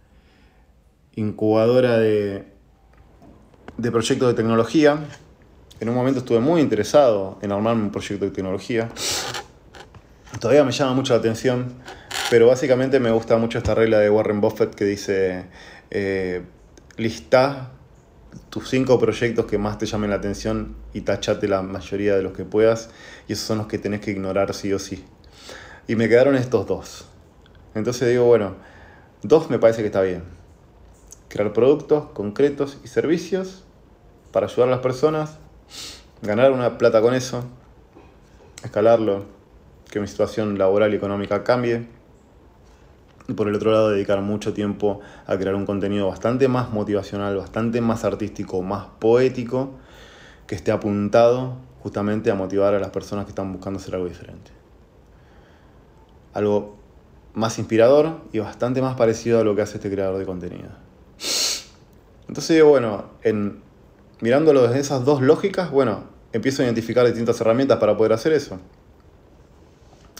[1.16, 2.46] incubadora de,
[3.76, 4.98] de proyectos de tecnología.
[5.84, 8.88] En un momento estuve muy interesado en armar un proyecto de tecnología.
[10.40, 11.74] Todavía me llama mucho la atención,
[12.30, 15.44] pero básicamente me gusta mucho esta regla de Warren Buffett que dice,
[15.90, 16.40] eh,
[16.96, 17.72] lista
[18.48, 22.32] tus cinco proyectos que más te llamen la atención y tachate la mayoría de los
[22.32, 22.88] que puedas
[23.28, 25.04] y esos son los que tenés que ignorar sí o sí.
[25.86, 27.04] Y me quedaron estos dos.
[27.74, 28.54] Entonces digo, bueno,
[29.22, 30.22] dos me parece que está bien
[31.28, 33.64] crear productos concretos y servicios
[34.32, 35.43] para ayudar a las personas,
[36.24, 37.44] ganar una plata con eso,
[38.62, 39.24] escalarlo,
[39.90, 41.86] que mi situación laboral y económica cambie.
[43.28, 47.36] Y por el otro lado, dedicar mucho tiempo a crear un contenido bastante más motivacional,
[47.36, 49.70] bastante más artístico, más poético,
[50.46, 54.50] que esté apuntado justamente a motivar a las personas que están buscando hacer algo diferente.
[56.32, 56.76] Algo
[57.34, 60.70] más inspirador y bastante más parecido a lo que hace este creador de contenido.
[62.28, 63.62] Entonces bueno, en,
[64.20, 68.58] mirándolo desde esas dos lógicas, bueno, empiezo a identificar distintas herramientas para poder hacer eso.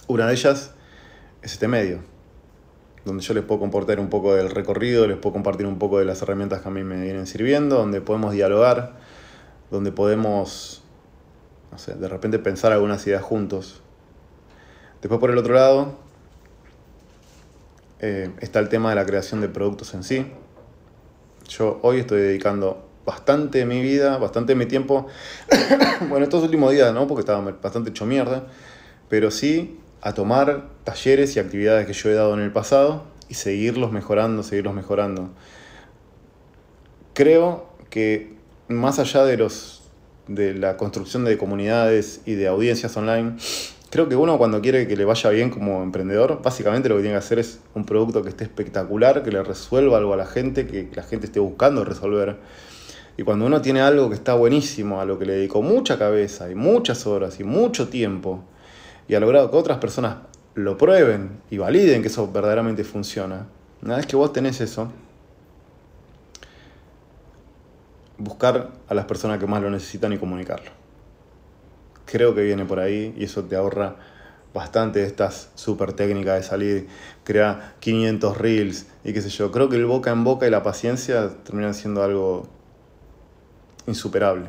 [0.07, 0.71] Una de ellas
[1.43, 1.99] es este medio,
[3.05, 6.05] donde yo les puedo compartir un poco del recorrido, les puedo compartir un poco de
[6.05, 8.95] las herramientas que a mí me vienen sirviendo, donde podemos dialogar,
[9.73, 10.85] donde podemos,
[11.73, 13.83] no sé, de repente pensar algunas ideas juntos.
[15.03, 15.99] Después por el otro lado
[17.99, 20.27] eh, está el tema de la creación de productos en sí,
[21.49, 25.07] yo hoy estoy dedicando bastante de mi vida, bastante de mi tiempo,
[26.09, 27.07] bueno, estos últimos días, ¿no?
[27.07, 28.47] Porque estaba bastante hecho mierda,
[29.09, 33.35] pero sí a tomar talleres y actividades que yo he dado en el pasado y
[33.35, 35.31] seguirlos mejorando, seguirlos mejorando.
[37.15, 38.35] Creo que
[38.69, 39.83] más allá de los
[40.27, 43.37] de la construcción de comunidades y de audiencias online,
[43.95, 47.15] Creo que uno cuando quiere que le vaya bien como emprendedor, básicamente lo que tiene
[47.15, 50.67] que hacer es un producto que esté espectacular, que le resuelva algo a la gente,
[50.67, 52.37] que la gente esté buscando resolver.
[53.17, 56.51] Y cuando uno tiene algo que está buenísimo, a lo que le dedicó mucha cabeza
[56.51, 58.43] y muchas horas y mucho tiempo,
[59.07, 60.17] y ha logrado que otras personas
[60.55, 63.47] lo prueben y validen que eso verdaderamente funciona.
[63.83, 64.91] Una vez que vos tenés eso,
[68.19, 70.71] buscar a las personas que más lo necesitan y comunicarlo.
[72.07, 73.97] Creo que viene por ahí y eso te ahorra
[74.53, 76.87] bastante de estas super técnicas de salir,
[77.25, 79.51] crear 500 reels y qué sé yo.
[79.51, 82.49] Creo que el boca en boca y la paciencia terminan siendo algo
[83.87, 84.49] insuperable.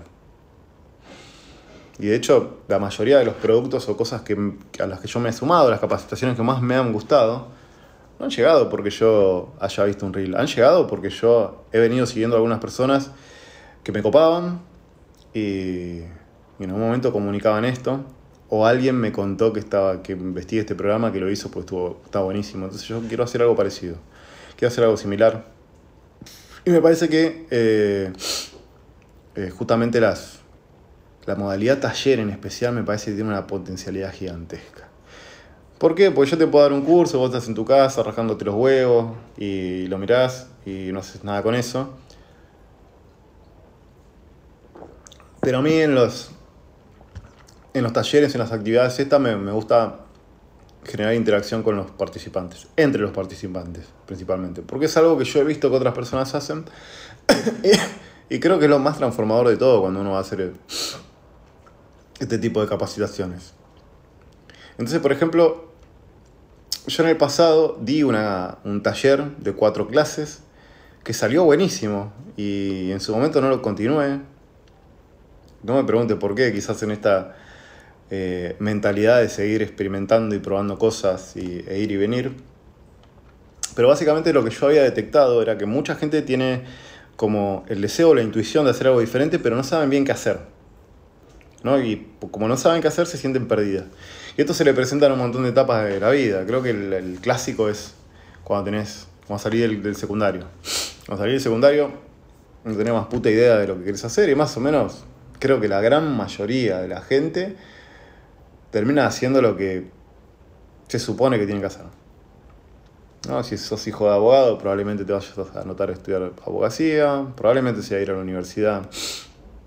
[1.98, 4.38] Y de hecho, la mayoría de los productos o cosas que,
[4.80, 7.48] a las que yo me he sumado, las capacitaciones que más me han gustado,
[8.20, 10.36] no han llegado porque yo haya visto un reel.
[10.36, 13.12] Han llegado porque yo he venido siguiendo a algunas personas
[13.84, 14.62] que me copaban
[15.34, 16.00] y,
[16.60, 18.04] en un momento comunicaban esto.
[18.50, 22.02] O alguien me contó que estaba que investigué este programa, que lo hizo, pues estuvo,
[22.06, 22.66] estaba buenísimo.
[22.66, 23.96] Entonces yo quiero hacer algo parecido.
[24.56, 25.46] Quiero hacer algo similar.
[26.64, 28.14] Y me parece que eh,
[29.36, 30.40] eh, justamente las,
[31.26, 34.88] la modalidad taller en especial me parece que tiene una potencialidad gigantesca.
[35.78, 36.10] ¿Por qué?
[36.10, 39.14] Porque yo te puedo dar un curso, vos estás en tu casa rascándote los huevos
[39.38, 41.94] y lo mirás y no haces nada con eso.
[45.42, 46.32] Pero a mí en los,
[47.74, 50.00] en los talleres, en las actividades estas, me, me gusta
[50.86, 55.44] generar interacción con los participantes, entre los participantes principalmente, porque es algo que yo he
[55.44, 56.66] visto que otras personas hacen
[58.30, 60.54] y creo que es lo más transformador de todo cuando uno va a hacer
[62.20, 63.54] este tipo de capacitaciones.
[64.72, 65.70] Entonces, por ejemplo,
[66.88, 70.42] yo en el pasado di una, un taller de cuatro clases
[71.04, 74.20] que salió buenísimo y en su momento no lo continué.
[75.64, 77.36] No me pregunte por qué, quizás en esta
[78.12, 82.34] eh, mentalidad de seguir experimentando y probando cosas y, e ir y venir.
[83.76, 86.64] Pero básicamente lo que yo había detectado era que mucha gente tiene
[87.16, 90.12] como el deseo o la intuición de hacer algo diferente, pero no saben bien qué
[90.12, 90.40] hacer.
[91.84, 93.86] Y como no saben qué hacer, se sienten perdidas.
[94.38, 96.46] Y esto se le presenta en un montón de etapas de la vida.
[96.46, 97.96] Creo que el, clásico es
[98.44, 100.46] cuando tenés, cuando salir del, secundario.
[101.08, 101.92] Cuando salís del secundario,
[102.64, 105.06] no tenés más puta idea de lo que querés hacer y más o menos
[105.40, 107.56] creo que la gran mayoría de la gente
[108.72, 109.88] termina haciendo lo que
[110.88, 111.86] se supone que tiene que hacer.
[113.28, 113.44] ¿No?
[113.44, 118.02] Si sos hijo de abogado, probablemente te vayas a anotar a estudiar abogacía, probablemente se
[118.02, 118.84] ir a la universidad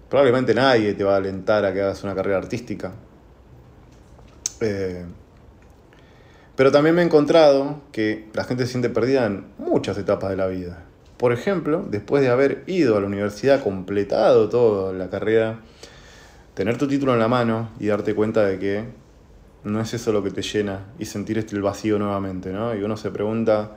[0.08, 2.92] Probablemente nadie te va a alentar a que hagas una carrera artística.
[4.60, 5.04] Eh,
[6.56, 10.36] pero también me he encontrado que la gente se siente perdida en muchas etapas de
[10.36, 10.82] la vida.
[11.18, 15.60] Por ejemplo, después de haber ido a la universidad, completado toda la carrera,
[16.54, 18.84] tener tu título en la mano y darte cuenta de que
[19.64, 22.74] no es eso lo que te llena y sentir este el vacío nuevamente, ¿no?
[22.74, 23.76] Y uno se pregunta,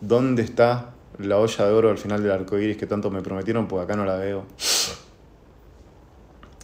[0.00, 3.68] ¿dónde está la olla de oro al final del arco iris que tanto me prometieron?
[3.68, 4.44] Porque acá no la veo.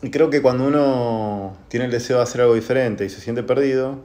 [0.03, 3.43] Y creo que cuando uno tiene el deseo de hacer algo diferente y se siente
[3.43, 3.99] perdido,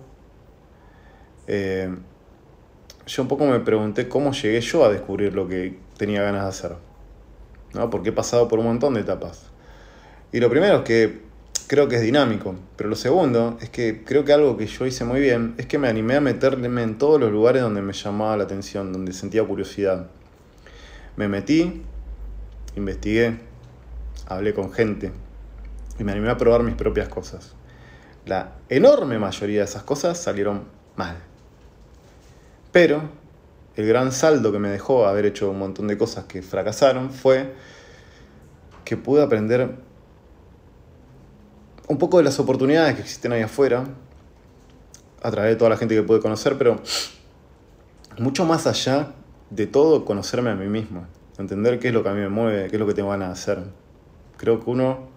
[1.47, 1.93] eh,
[3.05, 6.49] yo un poco me pregunté cómo llegué yo a descubrir lo que tenía ganas de
[6.49, 6.77] hacer.
[7.73, 7.89] ¿no?
[7.89, 9.45] Porque he pasado por un montón de etapas.
[10.31, 11.21] Y lo primero es que
[11.73, 12.53] creo que es dinámico.
[12.75, 15.79] Pero lo segundo es que creo que algo que yo hice muy bien es que
[15.79, 19.43] me animé a meterme en todos los lugares donde me llamaba la atención, donde sentía
[19.43, 20.05] curiosidad.
[21.15, 21.81] Me metí,
[22.75, 23.39] investigué,
[24.27, 25.13] hablé con gente,
[25.97, 27.55] y me animé a probar mis propias cosas.
[28.27, 31.17] La enorme mayoría de esas cosas salieron mal.
[32.71, 33.01] Pero
[33.75, 37.51] el gran saldo que me dejó haber hecho un montón de cosas que fracasaron fue
[38.85, 39.75] que pude aprender
[41.87, 43.85] un poco de las oportunidades que existen ahí afuera,
[45.21, 46.81] a través de toda la gente que pude conocer, pero
[48.17, 49.13] mucho más allá
[49.49, 51.05] de todo, conocerme a mí mismo,
[51.37, 53.29] entender qué es lo que a mí me mueve, qué es lo que tengo ganas
[53.29, 53.63] de hacer.
[54.37, 55.07] Creo que uno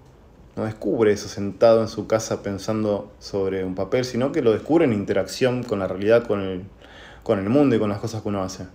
[0.56, 4.84] no descubre eso sentado en su casa pensando sobre un papel, sino que lo descubre
[4.84, 6.64] en interacción con la realidad, con el,
[7.22, 8.66] con el mundo y con las cosas que uno hace.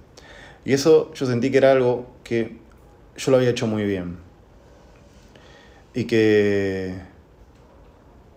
[0.63, 2.57] Y eso yo sentí que era algo que
[3.17, 4.17] yo lo había hecho muy bien.
[5.93, 6.95] Y que,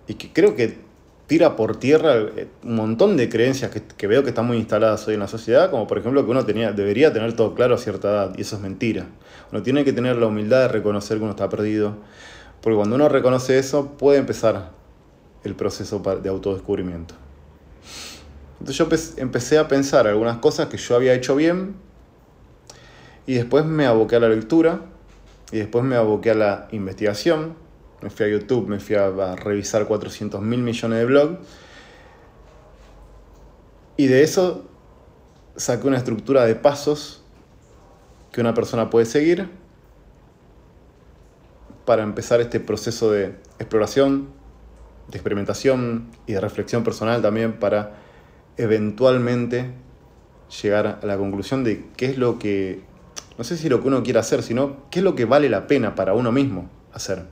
[0.07, 0.79] y que creo que
[1.27, 5.07] tira por tierra eh, un montón de creencias que, que, veo que están muy instaladas
[5.09, 7.79] hoy en la sociedad, como por ejemplo que uno tenía, debería tener todo claro a
[7.79, 9.07] cierta edad, y eso es mentira.
[9.53, 11.97] Uno tiene que tener la humildad de reconocer que uno está perdido,
[12.61, 14.71] porque cuando uno reconoce eso, puede empezar
[15.45, 17.15] el proceso de autodescubrimiento.
[18.61, 21.75] Entonces yo empecé a pensar algunas cosas que yo había hecho bien
[23.27, 24.81] y después me aboqué a la lectura
[25.53, 27.55] y después me aboqué a la investigación.
[28.05, 31.39] Me fui a YouTube, me fui a, revisar 400 mil millones de blogs
[33.97, 34.67] y de eso
[35.57, 37.23] saqué una estructura de pasos
[38.31, 39.49] que una persona puede seguir
[41.87, 44.29] para empezar este proceso de exploración,
[45.09, 47.95] de experimentación y de reflexión personal también para
[48.59, 49.71] eventualmente
[50.63, 52.83] llegar a la conclusión de qué es lo que,
[53.39, 55.67] no sé si lo que uno quiere hacer, sino qué es lo que vale la
[55.67, 57.25] pena para uno mismo hacer.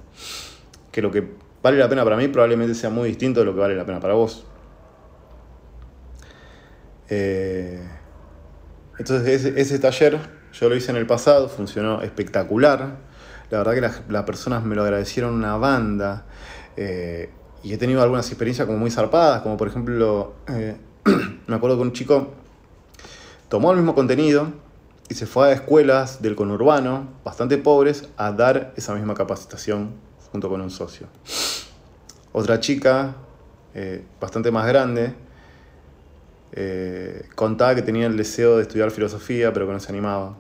[0.93, 1.27] Que lo que
[1.63, 3.99] vale la pena para mí probablemente sea muy distinto de lo que vale la pena
[3.99, 4.45] para vos.
[7.09, 7.83] Eh,
[8.99, 10.19] entonces ese, taller
[10.53, 12.99] yo lo hice en el pasado, funcionó espectacular.
[13.51, 16.27] La verdad que las, personas me lo agradecieron una banda.
[16.77, 17.31] Eh,
[17.63, 20.77] y he tenido algunas experiencias como muy zarpadas, como por ejemplo, eh,
[21.47, 22.33] me acuerdo que un chico
[23.49, 24.53] tomó el mismo contenido
[25.09, 30.49] y se fue a escuelas del conurbano, bastante pobres, a dar esa misma capacitación junto
[30.49, 31.07] con un socio.
[32.33, 33.15] Otra chica,
[33.75, 35.15] eh, bastante más grande,
[36.53, 40.35] eh, contaba que tenía el deseo de estudiar filosofía, pero que no se animaba.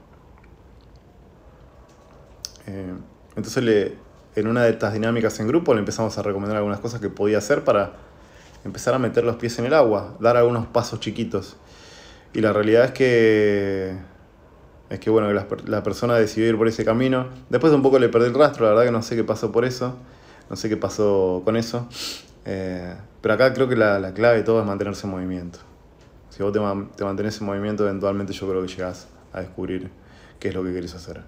[2.66, 2.94] Eh,
[3.36, 3.96] entonces, le,
[4.34, 7.38] en una de estas dinámicas en grupo, le empezamos a recomendar algunas cosas que podía
[7.38, 7.92] hacer para
[8.64, 11.56] empezar a meter los pies en el agua, dar algunos pasos chiquitos.
[12.32, 13.96] Y la realidad es que
[14.92, 17.28] es que bueno, la, la, persona decidió ir por ese camino.
[17.48, 19.50] Después de un poco le perdí el rastro, la verdad que no sé qué pasó
[19.50, 19.96] por eso,
[20.50, 21.88] no sé qué pasó con eso.
[22.44, 25.60] Eh, pero acá creo que la, la, clave de todo es mantenerse en movimiento.
[26.28, 26.60] Si vos te,
[26.94, 29.90] te, mantenés en movimiento, eventualmente yo creo que llegás a descubrir
[30.38, 31.22] qué es lo que querés hacer.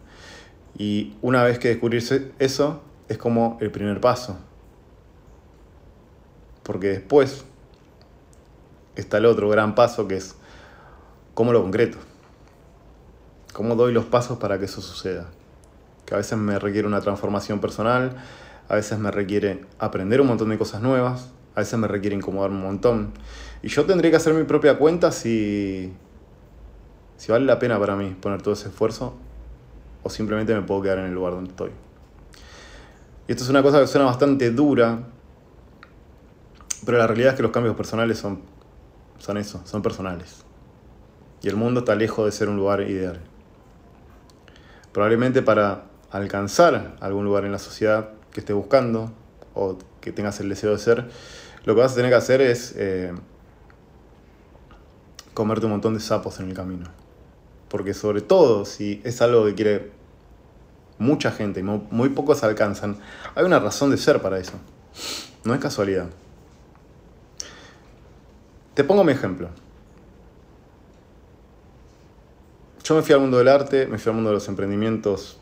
[0.77, 4.37] Y una vez que descubrís eso, es como el primer paso.
[6.65, 7.47] Porque después
[8.95, 10.35] está el otro gran paso que es
[11.33, 11.97] cómo lo concreto.
[13.55, 15.27] ¿Cómo doy los pasos para que eso suceda?
[16.07, 18.17] Que a veces me requiere una transformación personal,
[18.69, 22.57] a veces me requiere aprender un montón de cosas nuevas, a veces me requiere incomodarme
[22.57, 23.13] un montón.
[23.63, 25.93] Y yo tendría que hacer mi propia cuenta si,
[27.17, 29.15] si vale la pena para mí poner todo ese esfuerzo
[30.03, 31.71] o simplemente me puedo quedar en el lugar donde estoy.
[33.29, 34.99] Y esto es una cosa que suena bastante dura,
[36.85, 38.41] pero la realidad es que los cambios personales son,
[39.19, 40.45] son eso, son personales.
[41.41, 43.21] Y el mundo está lejos de ser un lugar ideal.
[44.95, 49.13] Probablemente para alcanzar algún lugar en la sociedad que estés buscando
[49.53, 51.11] o que tengas el deseo de ser,
[51.65, 53.13] lo que vas a tener que hacer es eh,
[55.35, 56.87] comerte un montón de sapos en el camino.
[57.69, 59.91] Porque sobre todo si es algo que quiere
[60.99, 62.97] mucha gente y muy pocos alcanzan,
[63.35, 64.53] hay una razón de ser para eso.
[65.43, 66.07] No es casualidad.
[68.75, 69.49] Te pongo mi ejemplo.
[72.85, 75.39] Yo me fui al mundo del arte, me fui al mundo de los emprendimientos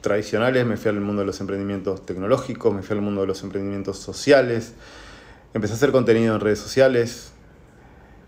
[0.00, 3.42] tradicionales, me fui al mundo de los emprendimientos tecnológicos, me fui al mundo de los
[3.42, 4.74] emprendimientos sociales,
[5.54, 7.32] empecé a hacer contenido en redes sociales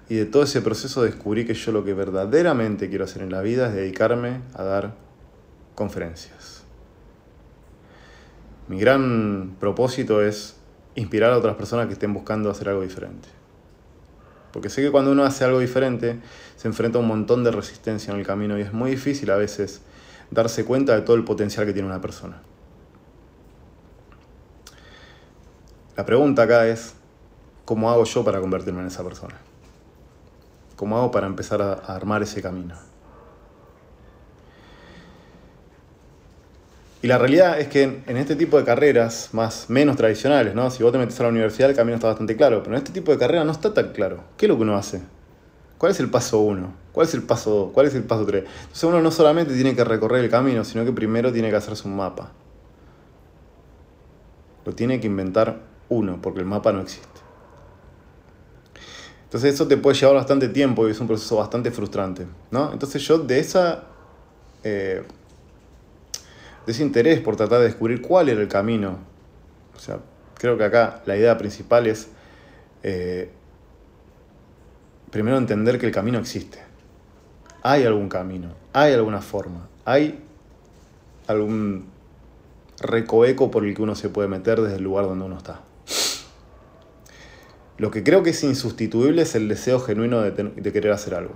[0.09, 3.41] y de todo ese proceso descubrí que yo lo que verdaderamente quiero hacer en la
[3.41, 4.95] vida es dedicarme a dar
[5.77, 6.65] conferencias.
[8.67, 10.57] Mi gran propósito es
[10.97, 13.29] inspirar a otras personas que estén buscando hacer algo diferente.
[14.53, 16.19] Porque sé que cuando uno hace algo diferente,
[16.61, 19.37] se enfrenta a un montón de resistencia en el camino y es muy difícil a
[19.37, 19.81] veces
[20.31, 22.43] darse cuenta de todo el potencial que tiene una persona.
[25.97, 26.93] La pregunta acá es,
[27.65, 29.37] ¿cómo hago yo para convertirme en esa persona?
[30.77, 32.75] ¿Cómo hago para empezar a, armar ese camino?
[37.01, 40.71] Y la realidad es que en este tipo de carreras más menos tradicionales, ¿no?
[40.71, 42.93] Si vos te metes a la universidad el camino está bastante claro, pero en este
[42.93, 44.25] tipo de carreras no está tan claro.
[44.37, 45.01] ¿Qué es lo que uno hace?
[45.81, 46.75] ¿Cuál es el paso uno?
[46.93, 47.73] ¿Cuál es el paso dos?
[47.73, 48.45] ¿Cuál es el paso tres?
[48.45, 51.89] Entonces uno no solamente tiene que recorrer el camino, sino que primero tiene que hacerse
[51.89, 52.33] un mapa.
[54.67, 57.09] Lo tiene que inventar uno, porque el mapa no existe.
[59.25, 62.27] Entonces eso te puede llevar bastante tiempo y es un proceso bastante frustrante.
[62.51, 62.75] ¿no?
[62.75, 63.85] Entonces yo de esa...
[64.63, 65.03] Eh,
[66.67, 68.99] de ese interés por tratar de descubrir cuál era el camino.
[69.75, 70.01] O sea,
[70.35, 72.09] creo que acá la idea principal es
[72.83, 73.31] eh,
[75.11, 76.59] primero entender que el camino existe.
[77.63, 80.23] Hay algún camino, hay alguna forma, hay
[81.27, 81.87] algún
[82.81, 85.61] recoveco por el que uno se puede meter desde el lugar donde uno está.
[87.77, 91.35] Lo que creo que es insustituible es el deseo genuino de, de querer hacer algo.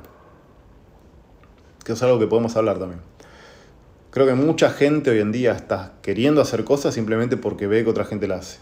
[1.84, 3.01] Que es algo que podemos hablar también.
[4.11, 7.90] Creo que mucha gente hoy en día está queriendo hacer cosas simplemente porque ve que
[7.90, 8.59] otra gente la hace.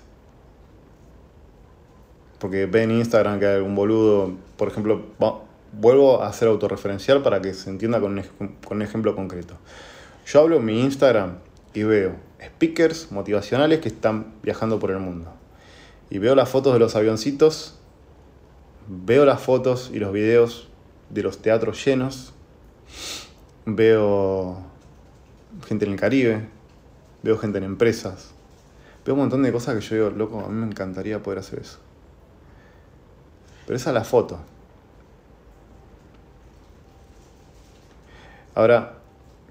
[2.43, 5.01] Porque ve en Instagram que hay algún boludo, por ejemplo,
[5.71, 8.21] vuelvo a ser autorreferencial para que se entienda con
[8.69, 9.55] un, ejemplo concreto.
[10.27, 11.39] Yo hablo en mi Instagram
[11.73, 15.33] y veo speakers motivacionales que están viajando por el mundo.
[16.11, 17.79] Y veo las fotos de los avioncitos,
[18.89, 20.67] veo las fotos y los videos
[21.11, 22.33] de los teatros llenos,
[23.67, 24.57] veo
[25.69, 26.41] gente en el Caribe,
[27.23, 28.33] veo gente en empresas,
[29.07, 31.61] veo un montón de cosas que yo digo, loco, a mí me encantaría poder hacer
[31.61, 31.79] eso.
[33.67, 34.39] Pero esa es la foto.
[38.55, 38.95] Ahora,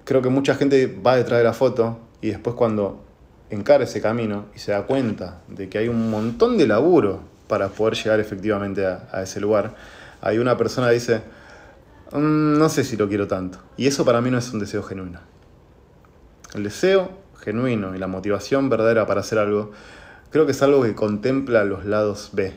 [0.06, 3.04] creo que mucha gente va detrás de la foto y después cuando
[3.50, 7.70] encara ese camino y se da cuenta de que hay un montón de laburo para
[7.70, 9.76] poder llegar efectivamente a, ese lugar,
[10.22, 11.22] hay una persona que dice,
[12.12, 13.60] mm, no sé si lo quiero tanto.
[13.76, 15.20] Y eso para mí no es un deseo genuino.
[16.54, 17.10] El deseo
[17.40, 19.72] genuino y la motivación verdadera para hacer algo,
[20.30, 22.54] creo que es algo que contempla los lados B,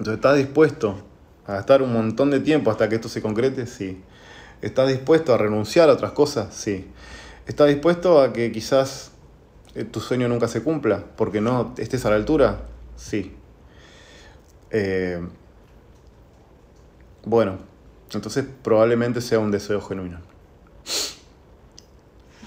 [0.00, 0.96] entonces, ¿estás dispuesto
[1.46, 3.66] a gastar un montón de tiempo hasta que esto se concrete?
[3.66, 4.00] Sí.
[4.62, 6.54] ¿Estás dispuesto a renunciar a otras cosas?
[6.54, 6.88] Sí.
[7.46, 9.10] ¿Estás dispuesto a que quizás
[9.74, 12.62] eh, tu sueño nunca se cumpla porque no estés a la altura?
[12.96, 13.36] Sí.
[14.70, 15.20] Eh,
[17.26, 17.58] bueno,
[18.10, 20.20] entonces probablemente sea un deseo genuino.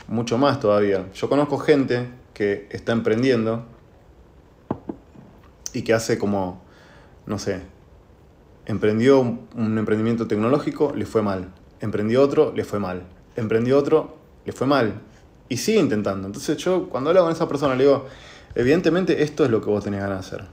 [0.07, 1.05] Mucho más todavía.
[1.13, 3.63] Yo conozco gente que está emprendiendo
[5.71, 6.62] y que hace como,
[7.25, 7.61] no sé,
[8.65, 11.53] emprendió un emprendimiento tecnológico, le fue mal.
[11.79, 13.03] Emprendió otro, le fue mal.
[13.35, 14.15] Emprendió otro,
[14.45, 15.01] le fue mal.
[15.49, 16.27] Y sigue intentando.
[16.27, 18.05] Entonces yo cuando hablo con esa persona le digo,
[18.55, 20.47] evidentemente esto es lo que vos tenés ganas de hacer.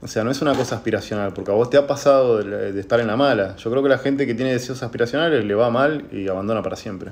[0.00, 3.00] O sea, no es una cosa aspiracional, porque a vos te ha pasado de, estar
[3.00, 3.56] en la mala.
[3.56, 6.76] Yo creo que la gente que tiene deseos aspiracionales le va mal y abandona para
[6.76, 7.10] siempre.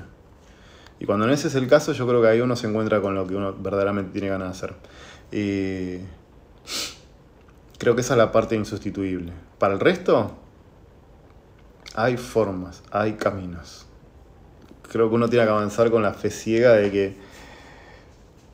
[0.99, 3.13] Y cuando no ese es el caso, yo creo que ahí uno se encuentra con
[3.13, 4.73] lo que uno verdaderamente tiene ganas de hacer.
[5.33, 6.05] Y
[7.77, 9.33] creo que esa es la parte insustituible.
[9.59, 10.31] Para el resto,
[11.95, 13.85] hay formas, hay caminos.
[14.89, 17.15] Creo que uno tiene que avanzar con la fe ciega de que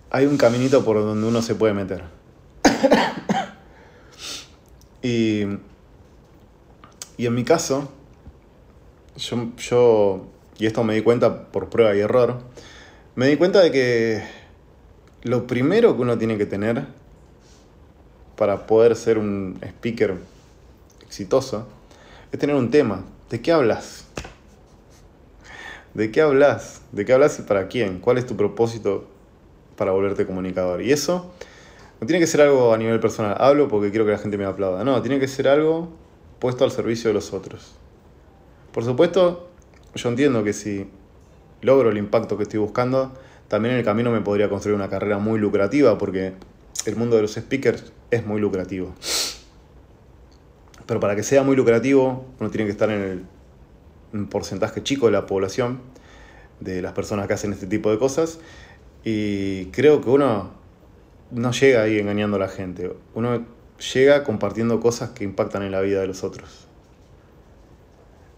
[0.10, 2.04] hay un caminito por donde uno se puede meter.
[5.02, 5.44] y,
[7.18, 7.92] y en mi caso,
[9.18, 10.26] yo, yo,
[10.58, 12.42] y esto me di cuenta por prueba y error,
[13.16, 14.24] me di cuenta de que
[15.24, 16.86] lo primero que uno tiene que tener
[18.44, 20.16] para poder ser un speaker
[21.02, 21.66] exitoso
[22.30, 23.06] es tener un tema.
[23.30, 24.06] ¿De qué hablas?
[25.94, 26.82] ¿De qué hablas?
[26.92, 28.00] ¿De qué hablas y para quién?
[28.00, 29.08] ¿Cuál es tu propósito
[29.78, 30.82] para volverte comunicador?
[30.82, 31.32] Y eso
[32.02, 33.38] no tiene que ser algo a nivel personal.
[33.40, 34.84] Hablo porque quiero que la gente me aplauda.
[34.84, 35.88] No, tiene que ser algo
[36.40, 37.76] puesto al servicio de los otros.
[38.74, 39.48] Por supuesto,
[39.96, 40.90] yo entiendo que si
[41.62, 43.14] logro el impacto que estoy buscando,
[43.48, 46.34] también en el camino me podría construir una carrera muy lucrativa porque
[46.86, 48.94] el mundo de los speakers es muy lucrativo.
[50.86, 53.26] Pero para que sea muy lucrativo, uno tiene que estar en el,
[54.14, 55.80] un porcentaje chico de la población,
[56.60, 58.40] de las personas que hacen este tipo de cosas.
[59.04, 60.52] Y creo que uno
[61.32, 62.94] no llega ahí engañando a la gente.
[63.14, 63.46] Uno
[63.94, 66.68] llega compartiendo cosas que impactan en la vida de los otros.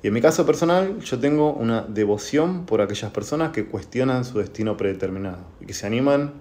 [0.02, 4.38] Y en mi caso personal, yo tengo una devoción por aquellas personas que cuestionan su
[4.38, 6.34] destino predeterminado y que se animan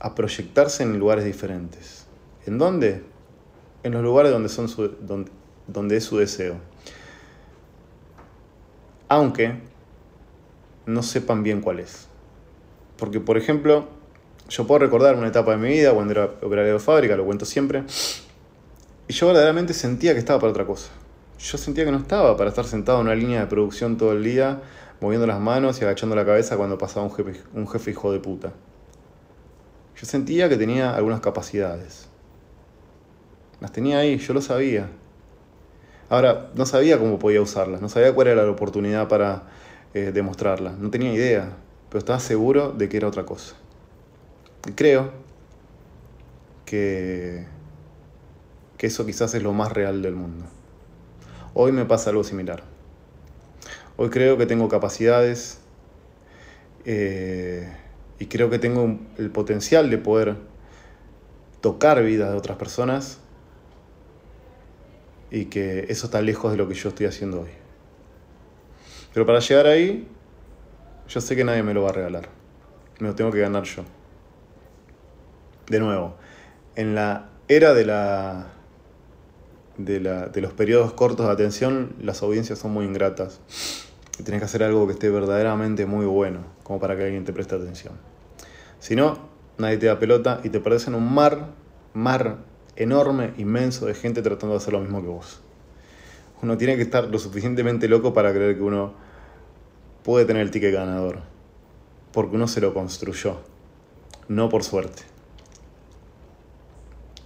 [0.00, 2.06] a proyectarse en lugares diferentes.
[2.46, 3.02] ¿En dónde?
[3.82, 4.68] en los lugares donde, son
[5.66, 6.56] donde, es su deseo.
[9.08, 9.60] Aunque
[10.86, 12.08] no sepan bien cuál es.
[12.96, 13.86] Porque, por ejemplo,
[14.48, 17.44] yo puedo recordar una etapa de mi vida cuando era operario de fábrica, lo cuento
[17.44, 17.84] siempre,
[19.06, 20.90] y yo verdaderamente sentía que estaba para otra cosa.
[21.38, 24.24] Yo sentía que no estaba para estar sentado en una línea de producción todo el
[24.24, 24.60] día,
[25.00, 28.18] moviendo las manos y agachando la cabeza cuando pasaba un jefe, un jefe hijo de
[28.18, 28.52] puta.
[29.98, 32.08] Yo sentía que tenía algunas capacidades.
[33.60, 34.88] Las tenía ahí, yo lo sabía.
[36.08, 39.42] Ahora, no sabía cómo podía usarlas, no sabía cuál era la oportunidad para
[39.94, 41.56] eh, demostrarlas, no tenía idea,
[41.90, 43.56] pero estaba seguro de que era otra cosa.
[44.68, 45.10] Y creo
[46.64, 47.46] que,
[48.78, 50.44] que eso quizás es lo más real del mundo.
[51.54, 52.62] Hoy me pasa algo similar.
[53.96, 55.58] Hoy creo que tengo capacidades
[56.84, 57.68] eh,
[58.18, 60.36] y creo que tengo el potencial de poder
[61.60, 63.18] tocar vidas de otras personas
[65.30, 67.50] y que eso está lejos de lo que yo estoy haciendo hoy.
[69.12, 70.08] Pero para llegar ahí,
[71.08, 72.28] yo sé que nadie me lo va a regalar.
[72.98, 73.84] Me lo tengo que ganar yo.
[75.68, 76.16] De nuevo,
[76.76, 78.52] en la era de la
[79.76, 83.40] de, la, de los periodos cortos de atención, las audiencias son muy ingratas.
[84.18, 87.32] Y tienes que hacer algo que esté verdaderamente muy bueno, como para que alguien te
[87.32, 87.94] preste atención.
[88.80, 89.18] Si no,
[89.58, 91.48] nadie te da pelota y te perdes en un mar,
[91.94, 92.38] mar
[92.76, 95.40] enorme, inmenso de gente tratando de hacer lo mismo que vos.
[96.42, 98.94] Uno tiene que estar lo suficientemente loco para creer que uno
[100.04, 101.18] puede tener el ticket ganador,
[102.12, 103.40] porque uno se lo construyó,
[104.28, 105.02] no por suerte.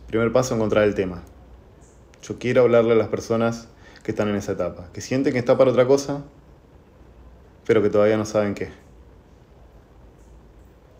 [0.07, 1.23] Primer paso, encontrar el tema.
[2.23, 3.69] Yo quiero hablarle a las personas
[4.03, 6.23] que están en esa etapa, que sienten que está para otra cosa,
[7.67, 8.82] pero que todavía no saben qué.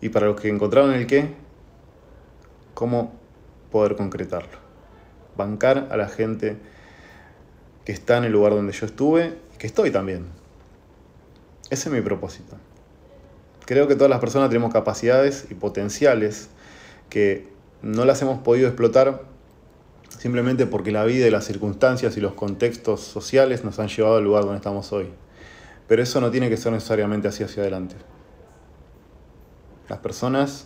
[0.03, 1.29] Y para los que encontraron el qué,
[2.73, 3.13] cómo
[3.71, 4.57] poder concretarlo.
[5.37, 6.57] Bancar a la gente
[7.85, 10.25] que está en el lugar donde yo estuve y que estoy también.
[11.69, 12.57] Ese es mi propósito.
[13.65, 16.49] Creo que todas las personas tenemos capacidades y potenciales
[17.09, 17.47] que
[17.81, 19.21] no las hemos podido explotar
[20.19, 24.25] simplemente porque la vida y las circunstancias y los contextos sociales nos han llevado al
[24.25, 25.07] lugar donde estamos hoy.
[25.87, 27.95] Pero eso no tiene que ser necesariamente así hacia adelante.
[29.93, 30.65] Las personas,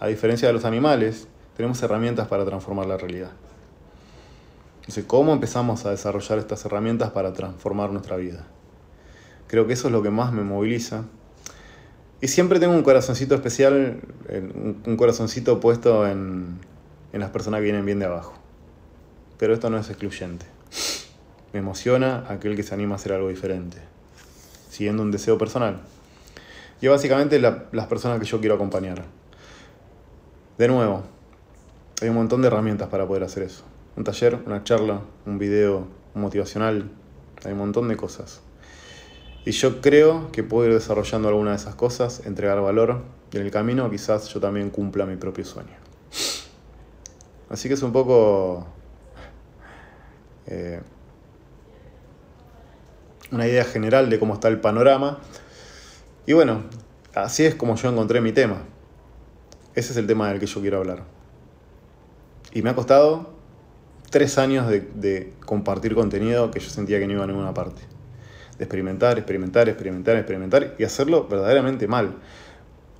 [0.00, 3.30] a diferencia de los animales, tenemos herramientas para transformar la realidad.
[4.80, 8.44] Entonces, ¿cómo empezamos a desarrollar estas herramientas para transformar nuestra vida?
[9.46, 11.04] Creo que eso es lo que más me moviliza.
[12.20, 14.02] Y siempre tengo un corazoncito especial,
[14.84, 16.58] un corazoncito puesto en,
[17.14, 18.34] en las personas que vienen bien de abajo.
[19.38, 20.44] Pero esto no es excluyente.
[21.54, 23.78] Me emociona aquel que se anima a hacer algo diferente,
[24.68, 25.80] siguiendo un deseo personal.
[26.80, 29.04] Y básicamente las personas que yo quiero acompañar.
[30.56, 31.02] De nuevo,
[32.00, 33.64] hay un montón de herramientas para poder hacer eso.
[33.96, 36.90] Un taller, una charla, un video motivacional,
[37.44, 38.40] hay un montón de cosas.
[39.44, 43.02] Y yo creo que puedo ir desarrollando alguna de esas cosas, entregar valor,
[43.32, 45.76] y en el camino quizás yo también cumpla mi propio sueño.
[47.48, 48.66] Así que es un poco
[50.46, 50.80] eh,
[53.32, 55.18] una idea general de cómo está el panorama.
[56.30, 56.62] Y bueno,
[57.12, 58.62] así es como yo encontré mi tema.
[59.74, 61.02] Ese es el tema del que yo quiero hablar.
[62.52, 63.30] Y me ha costado
[64.10, 67.82] tres años de, compartir contenido que yo sentía que no iba a ninguna parte.
[68.58, 72.14] De experimentar, experimentar, experimentar, experimentar y hacerlo verdaderamente mal.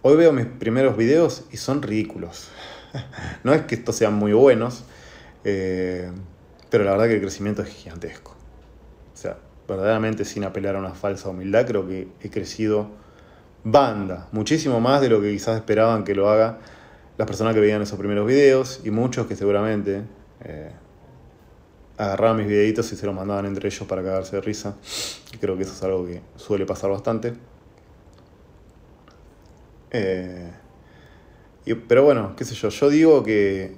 [0.03, 2.49] Hoy veo mis primeros videos y son ridículos.
[3.45, 4.83] no es que estos sean muy buenos,
[5.45, 6.11] eh,
[6.69, 8.35] pero la verdad que el crecimiento es gigantesco.
[9.15, 12.99] O sea, verdaderamente sin apelar a una falsa humildad, creo que he crecido
[13.65, 16.59] banda, muchísimo más de lo que quizás esperaban que lo haga
[17.19, 20.03] las personas que veían esos primeros videos y muchos que seguramente
[20.43, 20.71] eh,
[21.99, 24.77] agarraban mis videitos y se los mandaban entre ellos para cagarse de risa.
[25.39, 27.35] Creo que eso es algo que suele pasar bastante.
[29.91, 30.51] Eh,
[31.89, 33.77] pero bueno, qué sé yo, yo digo que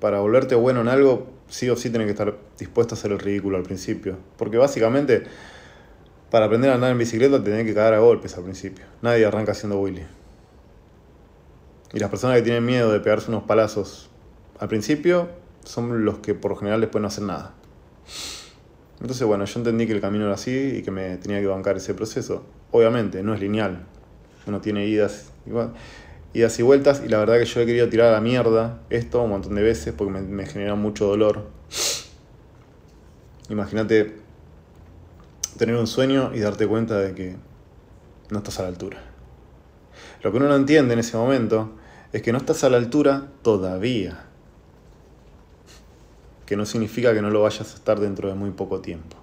[0.00, 3.20] para volverte bueno en algo, sí o sí tienes que estar dispuesto a hacer el
[3.20, 4.16] ridículo al principio.
[4.36, 5.22] Porque básicamente
[6.30, 8.84] para aprender a andar en bicicleta tenés que cagar a golpes al principio.
[9.02, 10.06] Nadie arranca siendo Willy.
[11.92, 14.10] Y las personas que tienen miedo de pegarse unos palazos
[14.60, 15.28] al principio
[15.64, 17.54] son los que por general después no hacen nada.
[19.00, 21.76] Entonces, bueno, yo entendí que el camino era así y que me tenía que bancar
[21.76, 22.44] ese proceso.
[22.70, 23.86] Obviamente, no es lineal.
[24.46, 25.32] Uno tiene idas,
[26.32, 29.22] idas y vueltas y la verdad que yo he querido tirar a la mierda esto
[29.22, 31.48] un montón de veces porque me genera mucho dolor.
[33.48, 34.19] Imagínate
[35.58, 37.36] tener un sueño y darte cuenta de que
[38.30, 38.98] no estás a la altura.
[40.22, 41.72] Lo que uno no entiende en ese momento
[42.12, 44.24] es que no estás a la altura todavía.
[46.46, 49.16] Que no significa que no lo vayas a estar dentro de muy poco tiempo.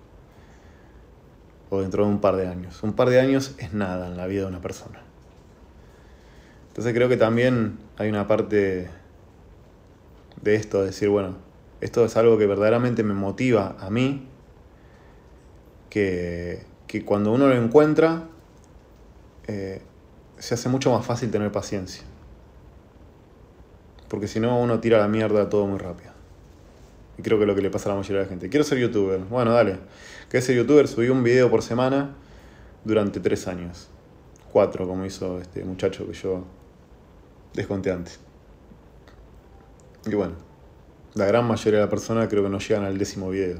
[1.70, 2.82] O dentro de un par de años.
[2.84, 5.02] Un par de años es nada en la vida de una persona.
[6.70, 8.90] Entonces creo que también hay una parte
[10.42, 11.36] de esto, de decir, bueno,
[11.82, 14.28] esto es algo que verdaderamente me motiva a mí
[15.90, 16.64] que,
[17.06, 18.28] cuando uno lo encuentra,
[19.48, 19.82] eh,
[20.38, 22.04] se hace mucho más fácil tener paciencia.
[24.08, 26.12] Porque si no, uno tira la mierda todo muy rápido.
[27.18, 28.50] Y creo que es lo que le pasa a la mayoría de la gente.
[28.50, 29.20] Quiero ser youtuber.
[29.20, 29.78] Bueno, dale.
[30.30, 32.16] Que ser youtuber subí un video por semana
[32.84, 33.88] durante tres años.
[34.52, 36.44] Cuatro, como hizo este muchacho que yo
[37.54, 38.20] desconté antes.
[40.06, 40.36] Y bueno,
[41.16, 43.60] la gran mayoría de las personas creo que no llegan al décimo video.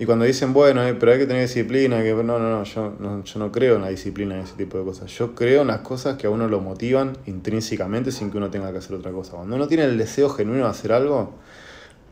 [0.00, 2.94] Y cuando dicen, bueno, eh, pero hay que tener disciplina, que no, no, no yo,
[3.00, 5.10] no, yo no creo en la disciplina en ese tipo de cosas.
[5.10, 8.70] Yo creo en las cosas que a uno lo motivan intrínsecamente sin que uno tenga
[8.70, 9.32] que hacer otra cosa.
[9.32, 11.34] Cuando uno tiene el deseo genuino de hacer algo,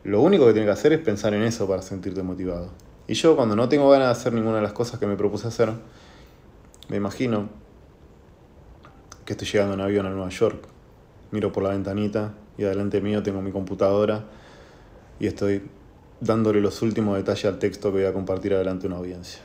[0.03, 2.71] lo único que tiene que hacer es pensar en eso para sentirte motivado.
[3.07, 5.47] Y yo cuando no tengo ganas de hacer ninguna de las cosas que me propuse
[5.47, 5.71] hacer,
[6.89, 7.49] me imagino
[9.23, 10.67] que estoy llegando en avión a Nueva York.
[11.31, 14.25] Miro por la ventanita y adelante mío tengo mi computadora
[15.19, 15.61] y estoy
[16.19, 19.41] dándole los últimos detalles al texto que voy a compartir adelante una audiencia.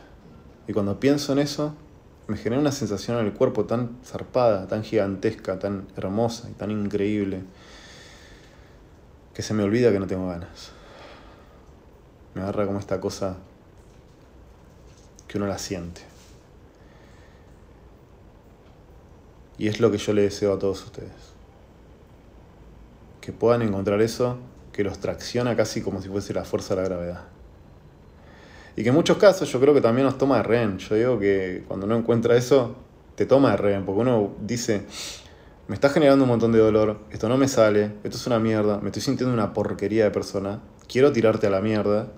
[0.66, 1.74] Y cuando pienso en eso,
[2.28, 6.70] me genera una sensación en el cuerpo tan zarpada, tan gigantesca, tan hermosa y tan
[6.70, 7.42] increíble,
[9.34, 10.70] que se me olvida que no tengo ganas.
[12.34, 13.36] Me agarra como esta cosa
[15.26, 16.02] que uno la siente.
[19.58, 21.32] Y es lo que yo le deseo a todos ustedes.
[23.20, 24.38] Que puedan encontrar eso
[24.72, 27.24] que los tracciona casi como si fuese la fuerza de la gravedad.
[28.74, 30.78] Y que en muchos casos yo creo que también nos toma de rehén.
[30.78, 32.74] Yo digo que cuando uno encuentra eso,
[33.14, 34.86] te toma de rehén, porque uno dice,
[35.68, 38.78] me está generando un montón de dolor, esto no me sale, esto es una mierda,
[38.78, 42.08] me estoy sintiendo una porquería de persona, quiero tirarte a la mierda.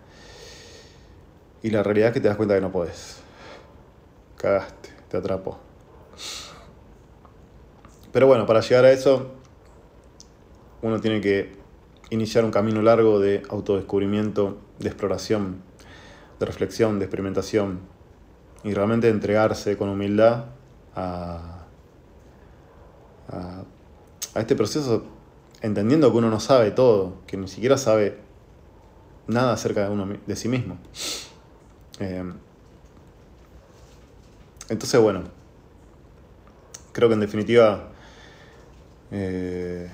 [1.62, 3.16] Y la realidad es que te das cuenta que no podés.
[4.36, 5.58] Cagaste, te atrapó.
[8.12, 9.32] Pero bueno, para llegar a eso,
[10.82, 11.63] uno tiene que
[12.14, 15.62] iniciar un camino largo de autodescubrimiento, de exploración,
[16.38, 17.80] de reflexión, de experimentación
[18.62, 20.46] y realmente entregarse con humildad
[20.94, 21.64] a,
[23.28, 23.64] a,
[24.36, 25.04] este proceso,
[25.60, 28.18] entendiendo que uno no sabe todo, que ni siquiera sabe
[29.26, 30.78] nada acerca de, uno, de sí mismo.
[32.00, 32.32] Eh,
[34.68, 35.22] entonces, bueno,
[36.92, 37.90] creo que en definitiva,
[39.10, 39.88] eh,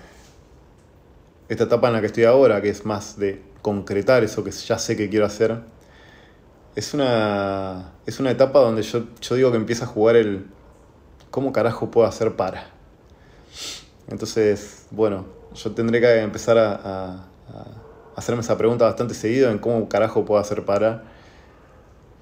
[1.51, 4.79] esta etapa en la que estoy ahora, que es más de concretar eso que ya
[4.79, 5.61] sé que quiero hacer,
[6.77, 10.47] es una, es una etapa donde yo, yo digo que empieza a jugar el
[11.31, 12.71] ¿cómo carajo puedo hacer para?
[14.09, 17.27] Entonces, bueno, yo tendré que empezar a,
[18.15, 21.03] hacerme esa pregunta bastante seguido en cómo carajo puedo hacer para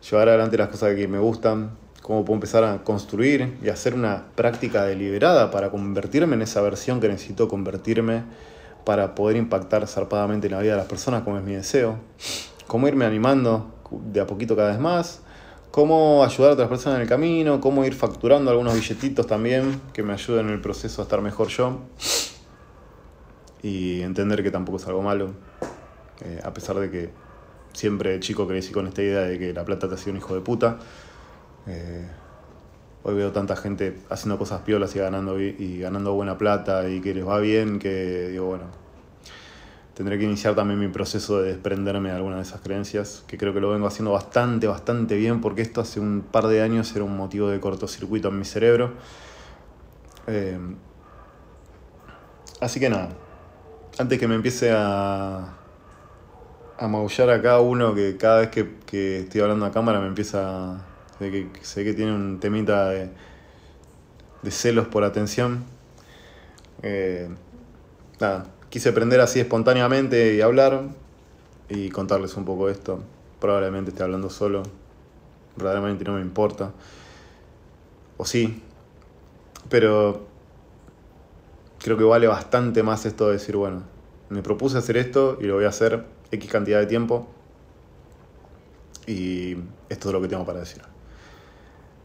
[0.09, 4.27] llevar adelante las cosas que me gustan, cómo puedo empezar a construir y hacer una
[4.35, 8.23] práctica deliberada para convertirme en esa versión que necesito convertirme
[8.89, 11.99] para poder impactar zarpadamente en la vida de las personas, como es mi deseo.
[12.67, 15.21] Cómo irme animando de a poquito cada vez más.
[15.71, 17.61] Cómo ayudar a otras personas en el camino.
[17.61, 21.49] Cómo ir facturando algunos billetitos también que me ayuden en el proceso a estar mejor
[21.49, 21.81] yo.
[23.63, 25.33] Y entender que tampoco es algo malo.
[26.25, 27.11] Eh, a pesar de que
[27.75, 30.41] siempre chico crecí con esta idea de que la plata te hacía un hijo de
[30.41, 30.79] puta.
[31.67, 32.09] Eh,
[33.09, 37.15] hoy veo tanta gente haciendo cosas piolas y ganando, y ganando buena plata y que
[37.15, 38.65] les va bien, que digo, bueno,
[39.95, 43.55] tendré que iniciar también mi proceso de desprenderme de algunas de esas creencias, que creo
[43.55, 47.03] que lo vengo haciendo bastante, bastante bien, porque esto hace un par de años era
[47.03, 48.93] un motivo de cortocircuito en mi cerebro.
[50.27, 50.59] Eh,
[52.61, 53.09] así que nada,
[53.99, 55.55] antes que me empiece a,
[56.77, 60.88] a maullar acá uno que cada vez que, que estoy hablando a cámara me empieza
[61.21, 63.11] de que sé que tiene un temita de,
[64.43, 65.65] de celos por atención.
[66.83, 67.29] Eh,
[68.21, 70.89] nada, quise aprender así espontáneamente y hablar
[71.69, 73.01] y contarles un poco esto.
[73.41, 74.63] Probablemente esté hablando solo,
[75.57, 76.73] verdaderamente no me importa.
[78.17, 78.63] O sí,
[79.69, 80.27] pero
[81.79, 83.83] creo que vale bastante más esto de decir, bueno,
[84.29, 87.29] me propuse hacer esto y lo voy a hacer X cantidad de tiempo.
[89.07, 89.57] Y
[89.89, 90.83] esto es lo que tengo para decir.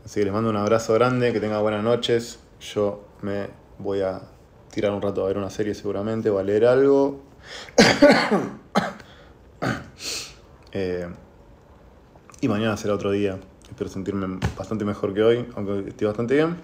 [0.05, 2.39] Así que les mando un abrazo grande, que tengan buenas noches.
[2.59, 3.47] Yo me
[3.79, 4.21] voy a
[4.69, 7.21] tirar un rato a ver una serie seguramente o a leer algo.
[10.75, 11.07] Eh,
[12.41, 13.39] y mañana será otro día.
[13.69, 16.57] Espero sentirme bastante mejor que hoy, aunque estoy bastante bien.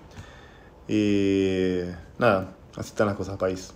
[0.87, 1.81] Y
[2.17, 3.71] nada, así están las cosas país.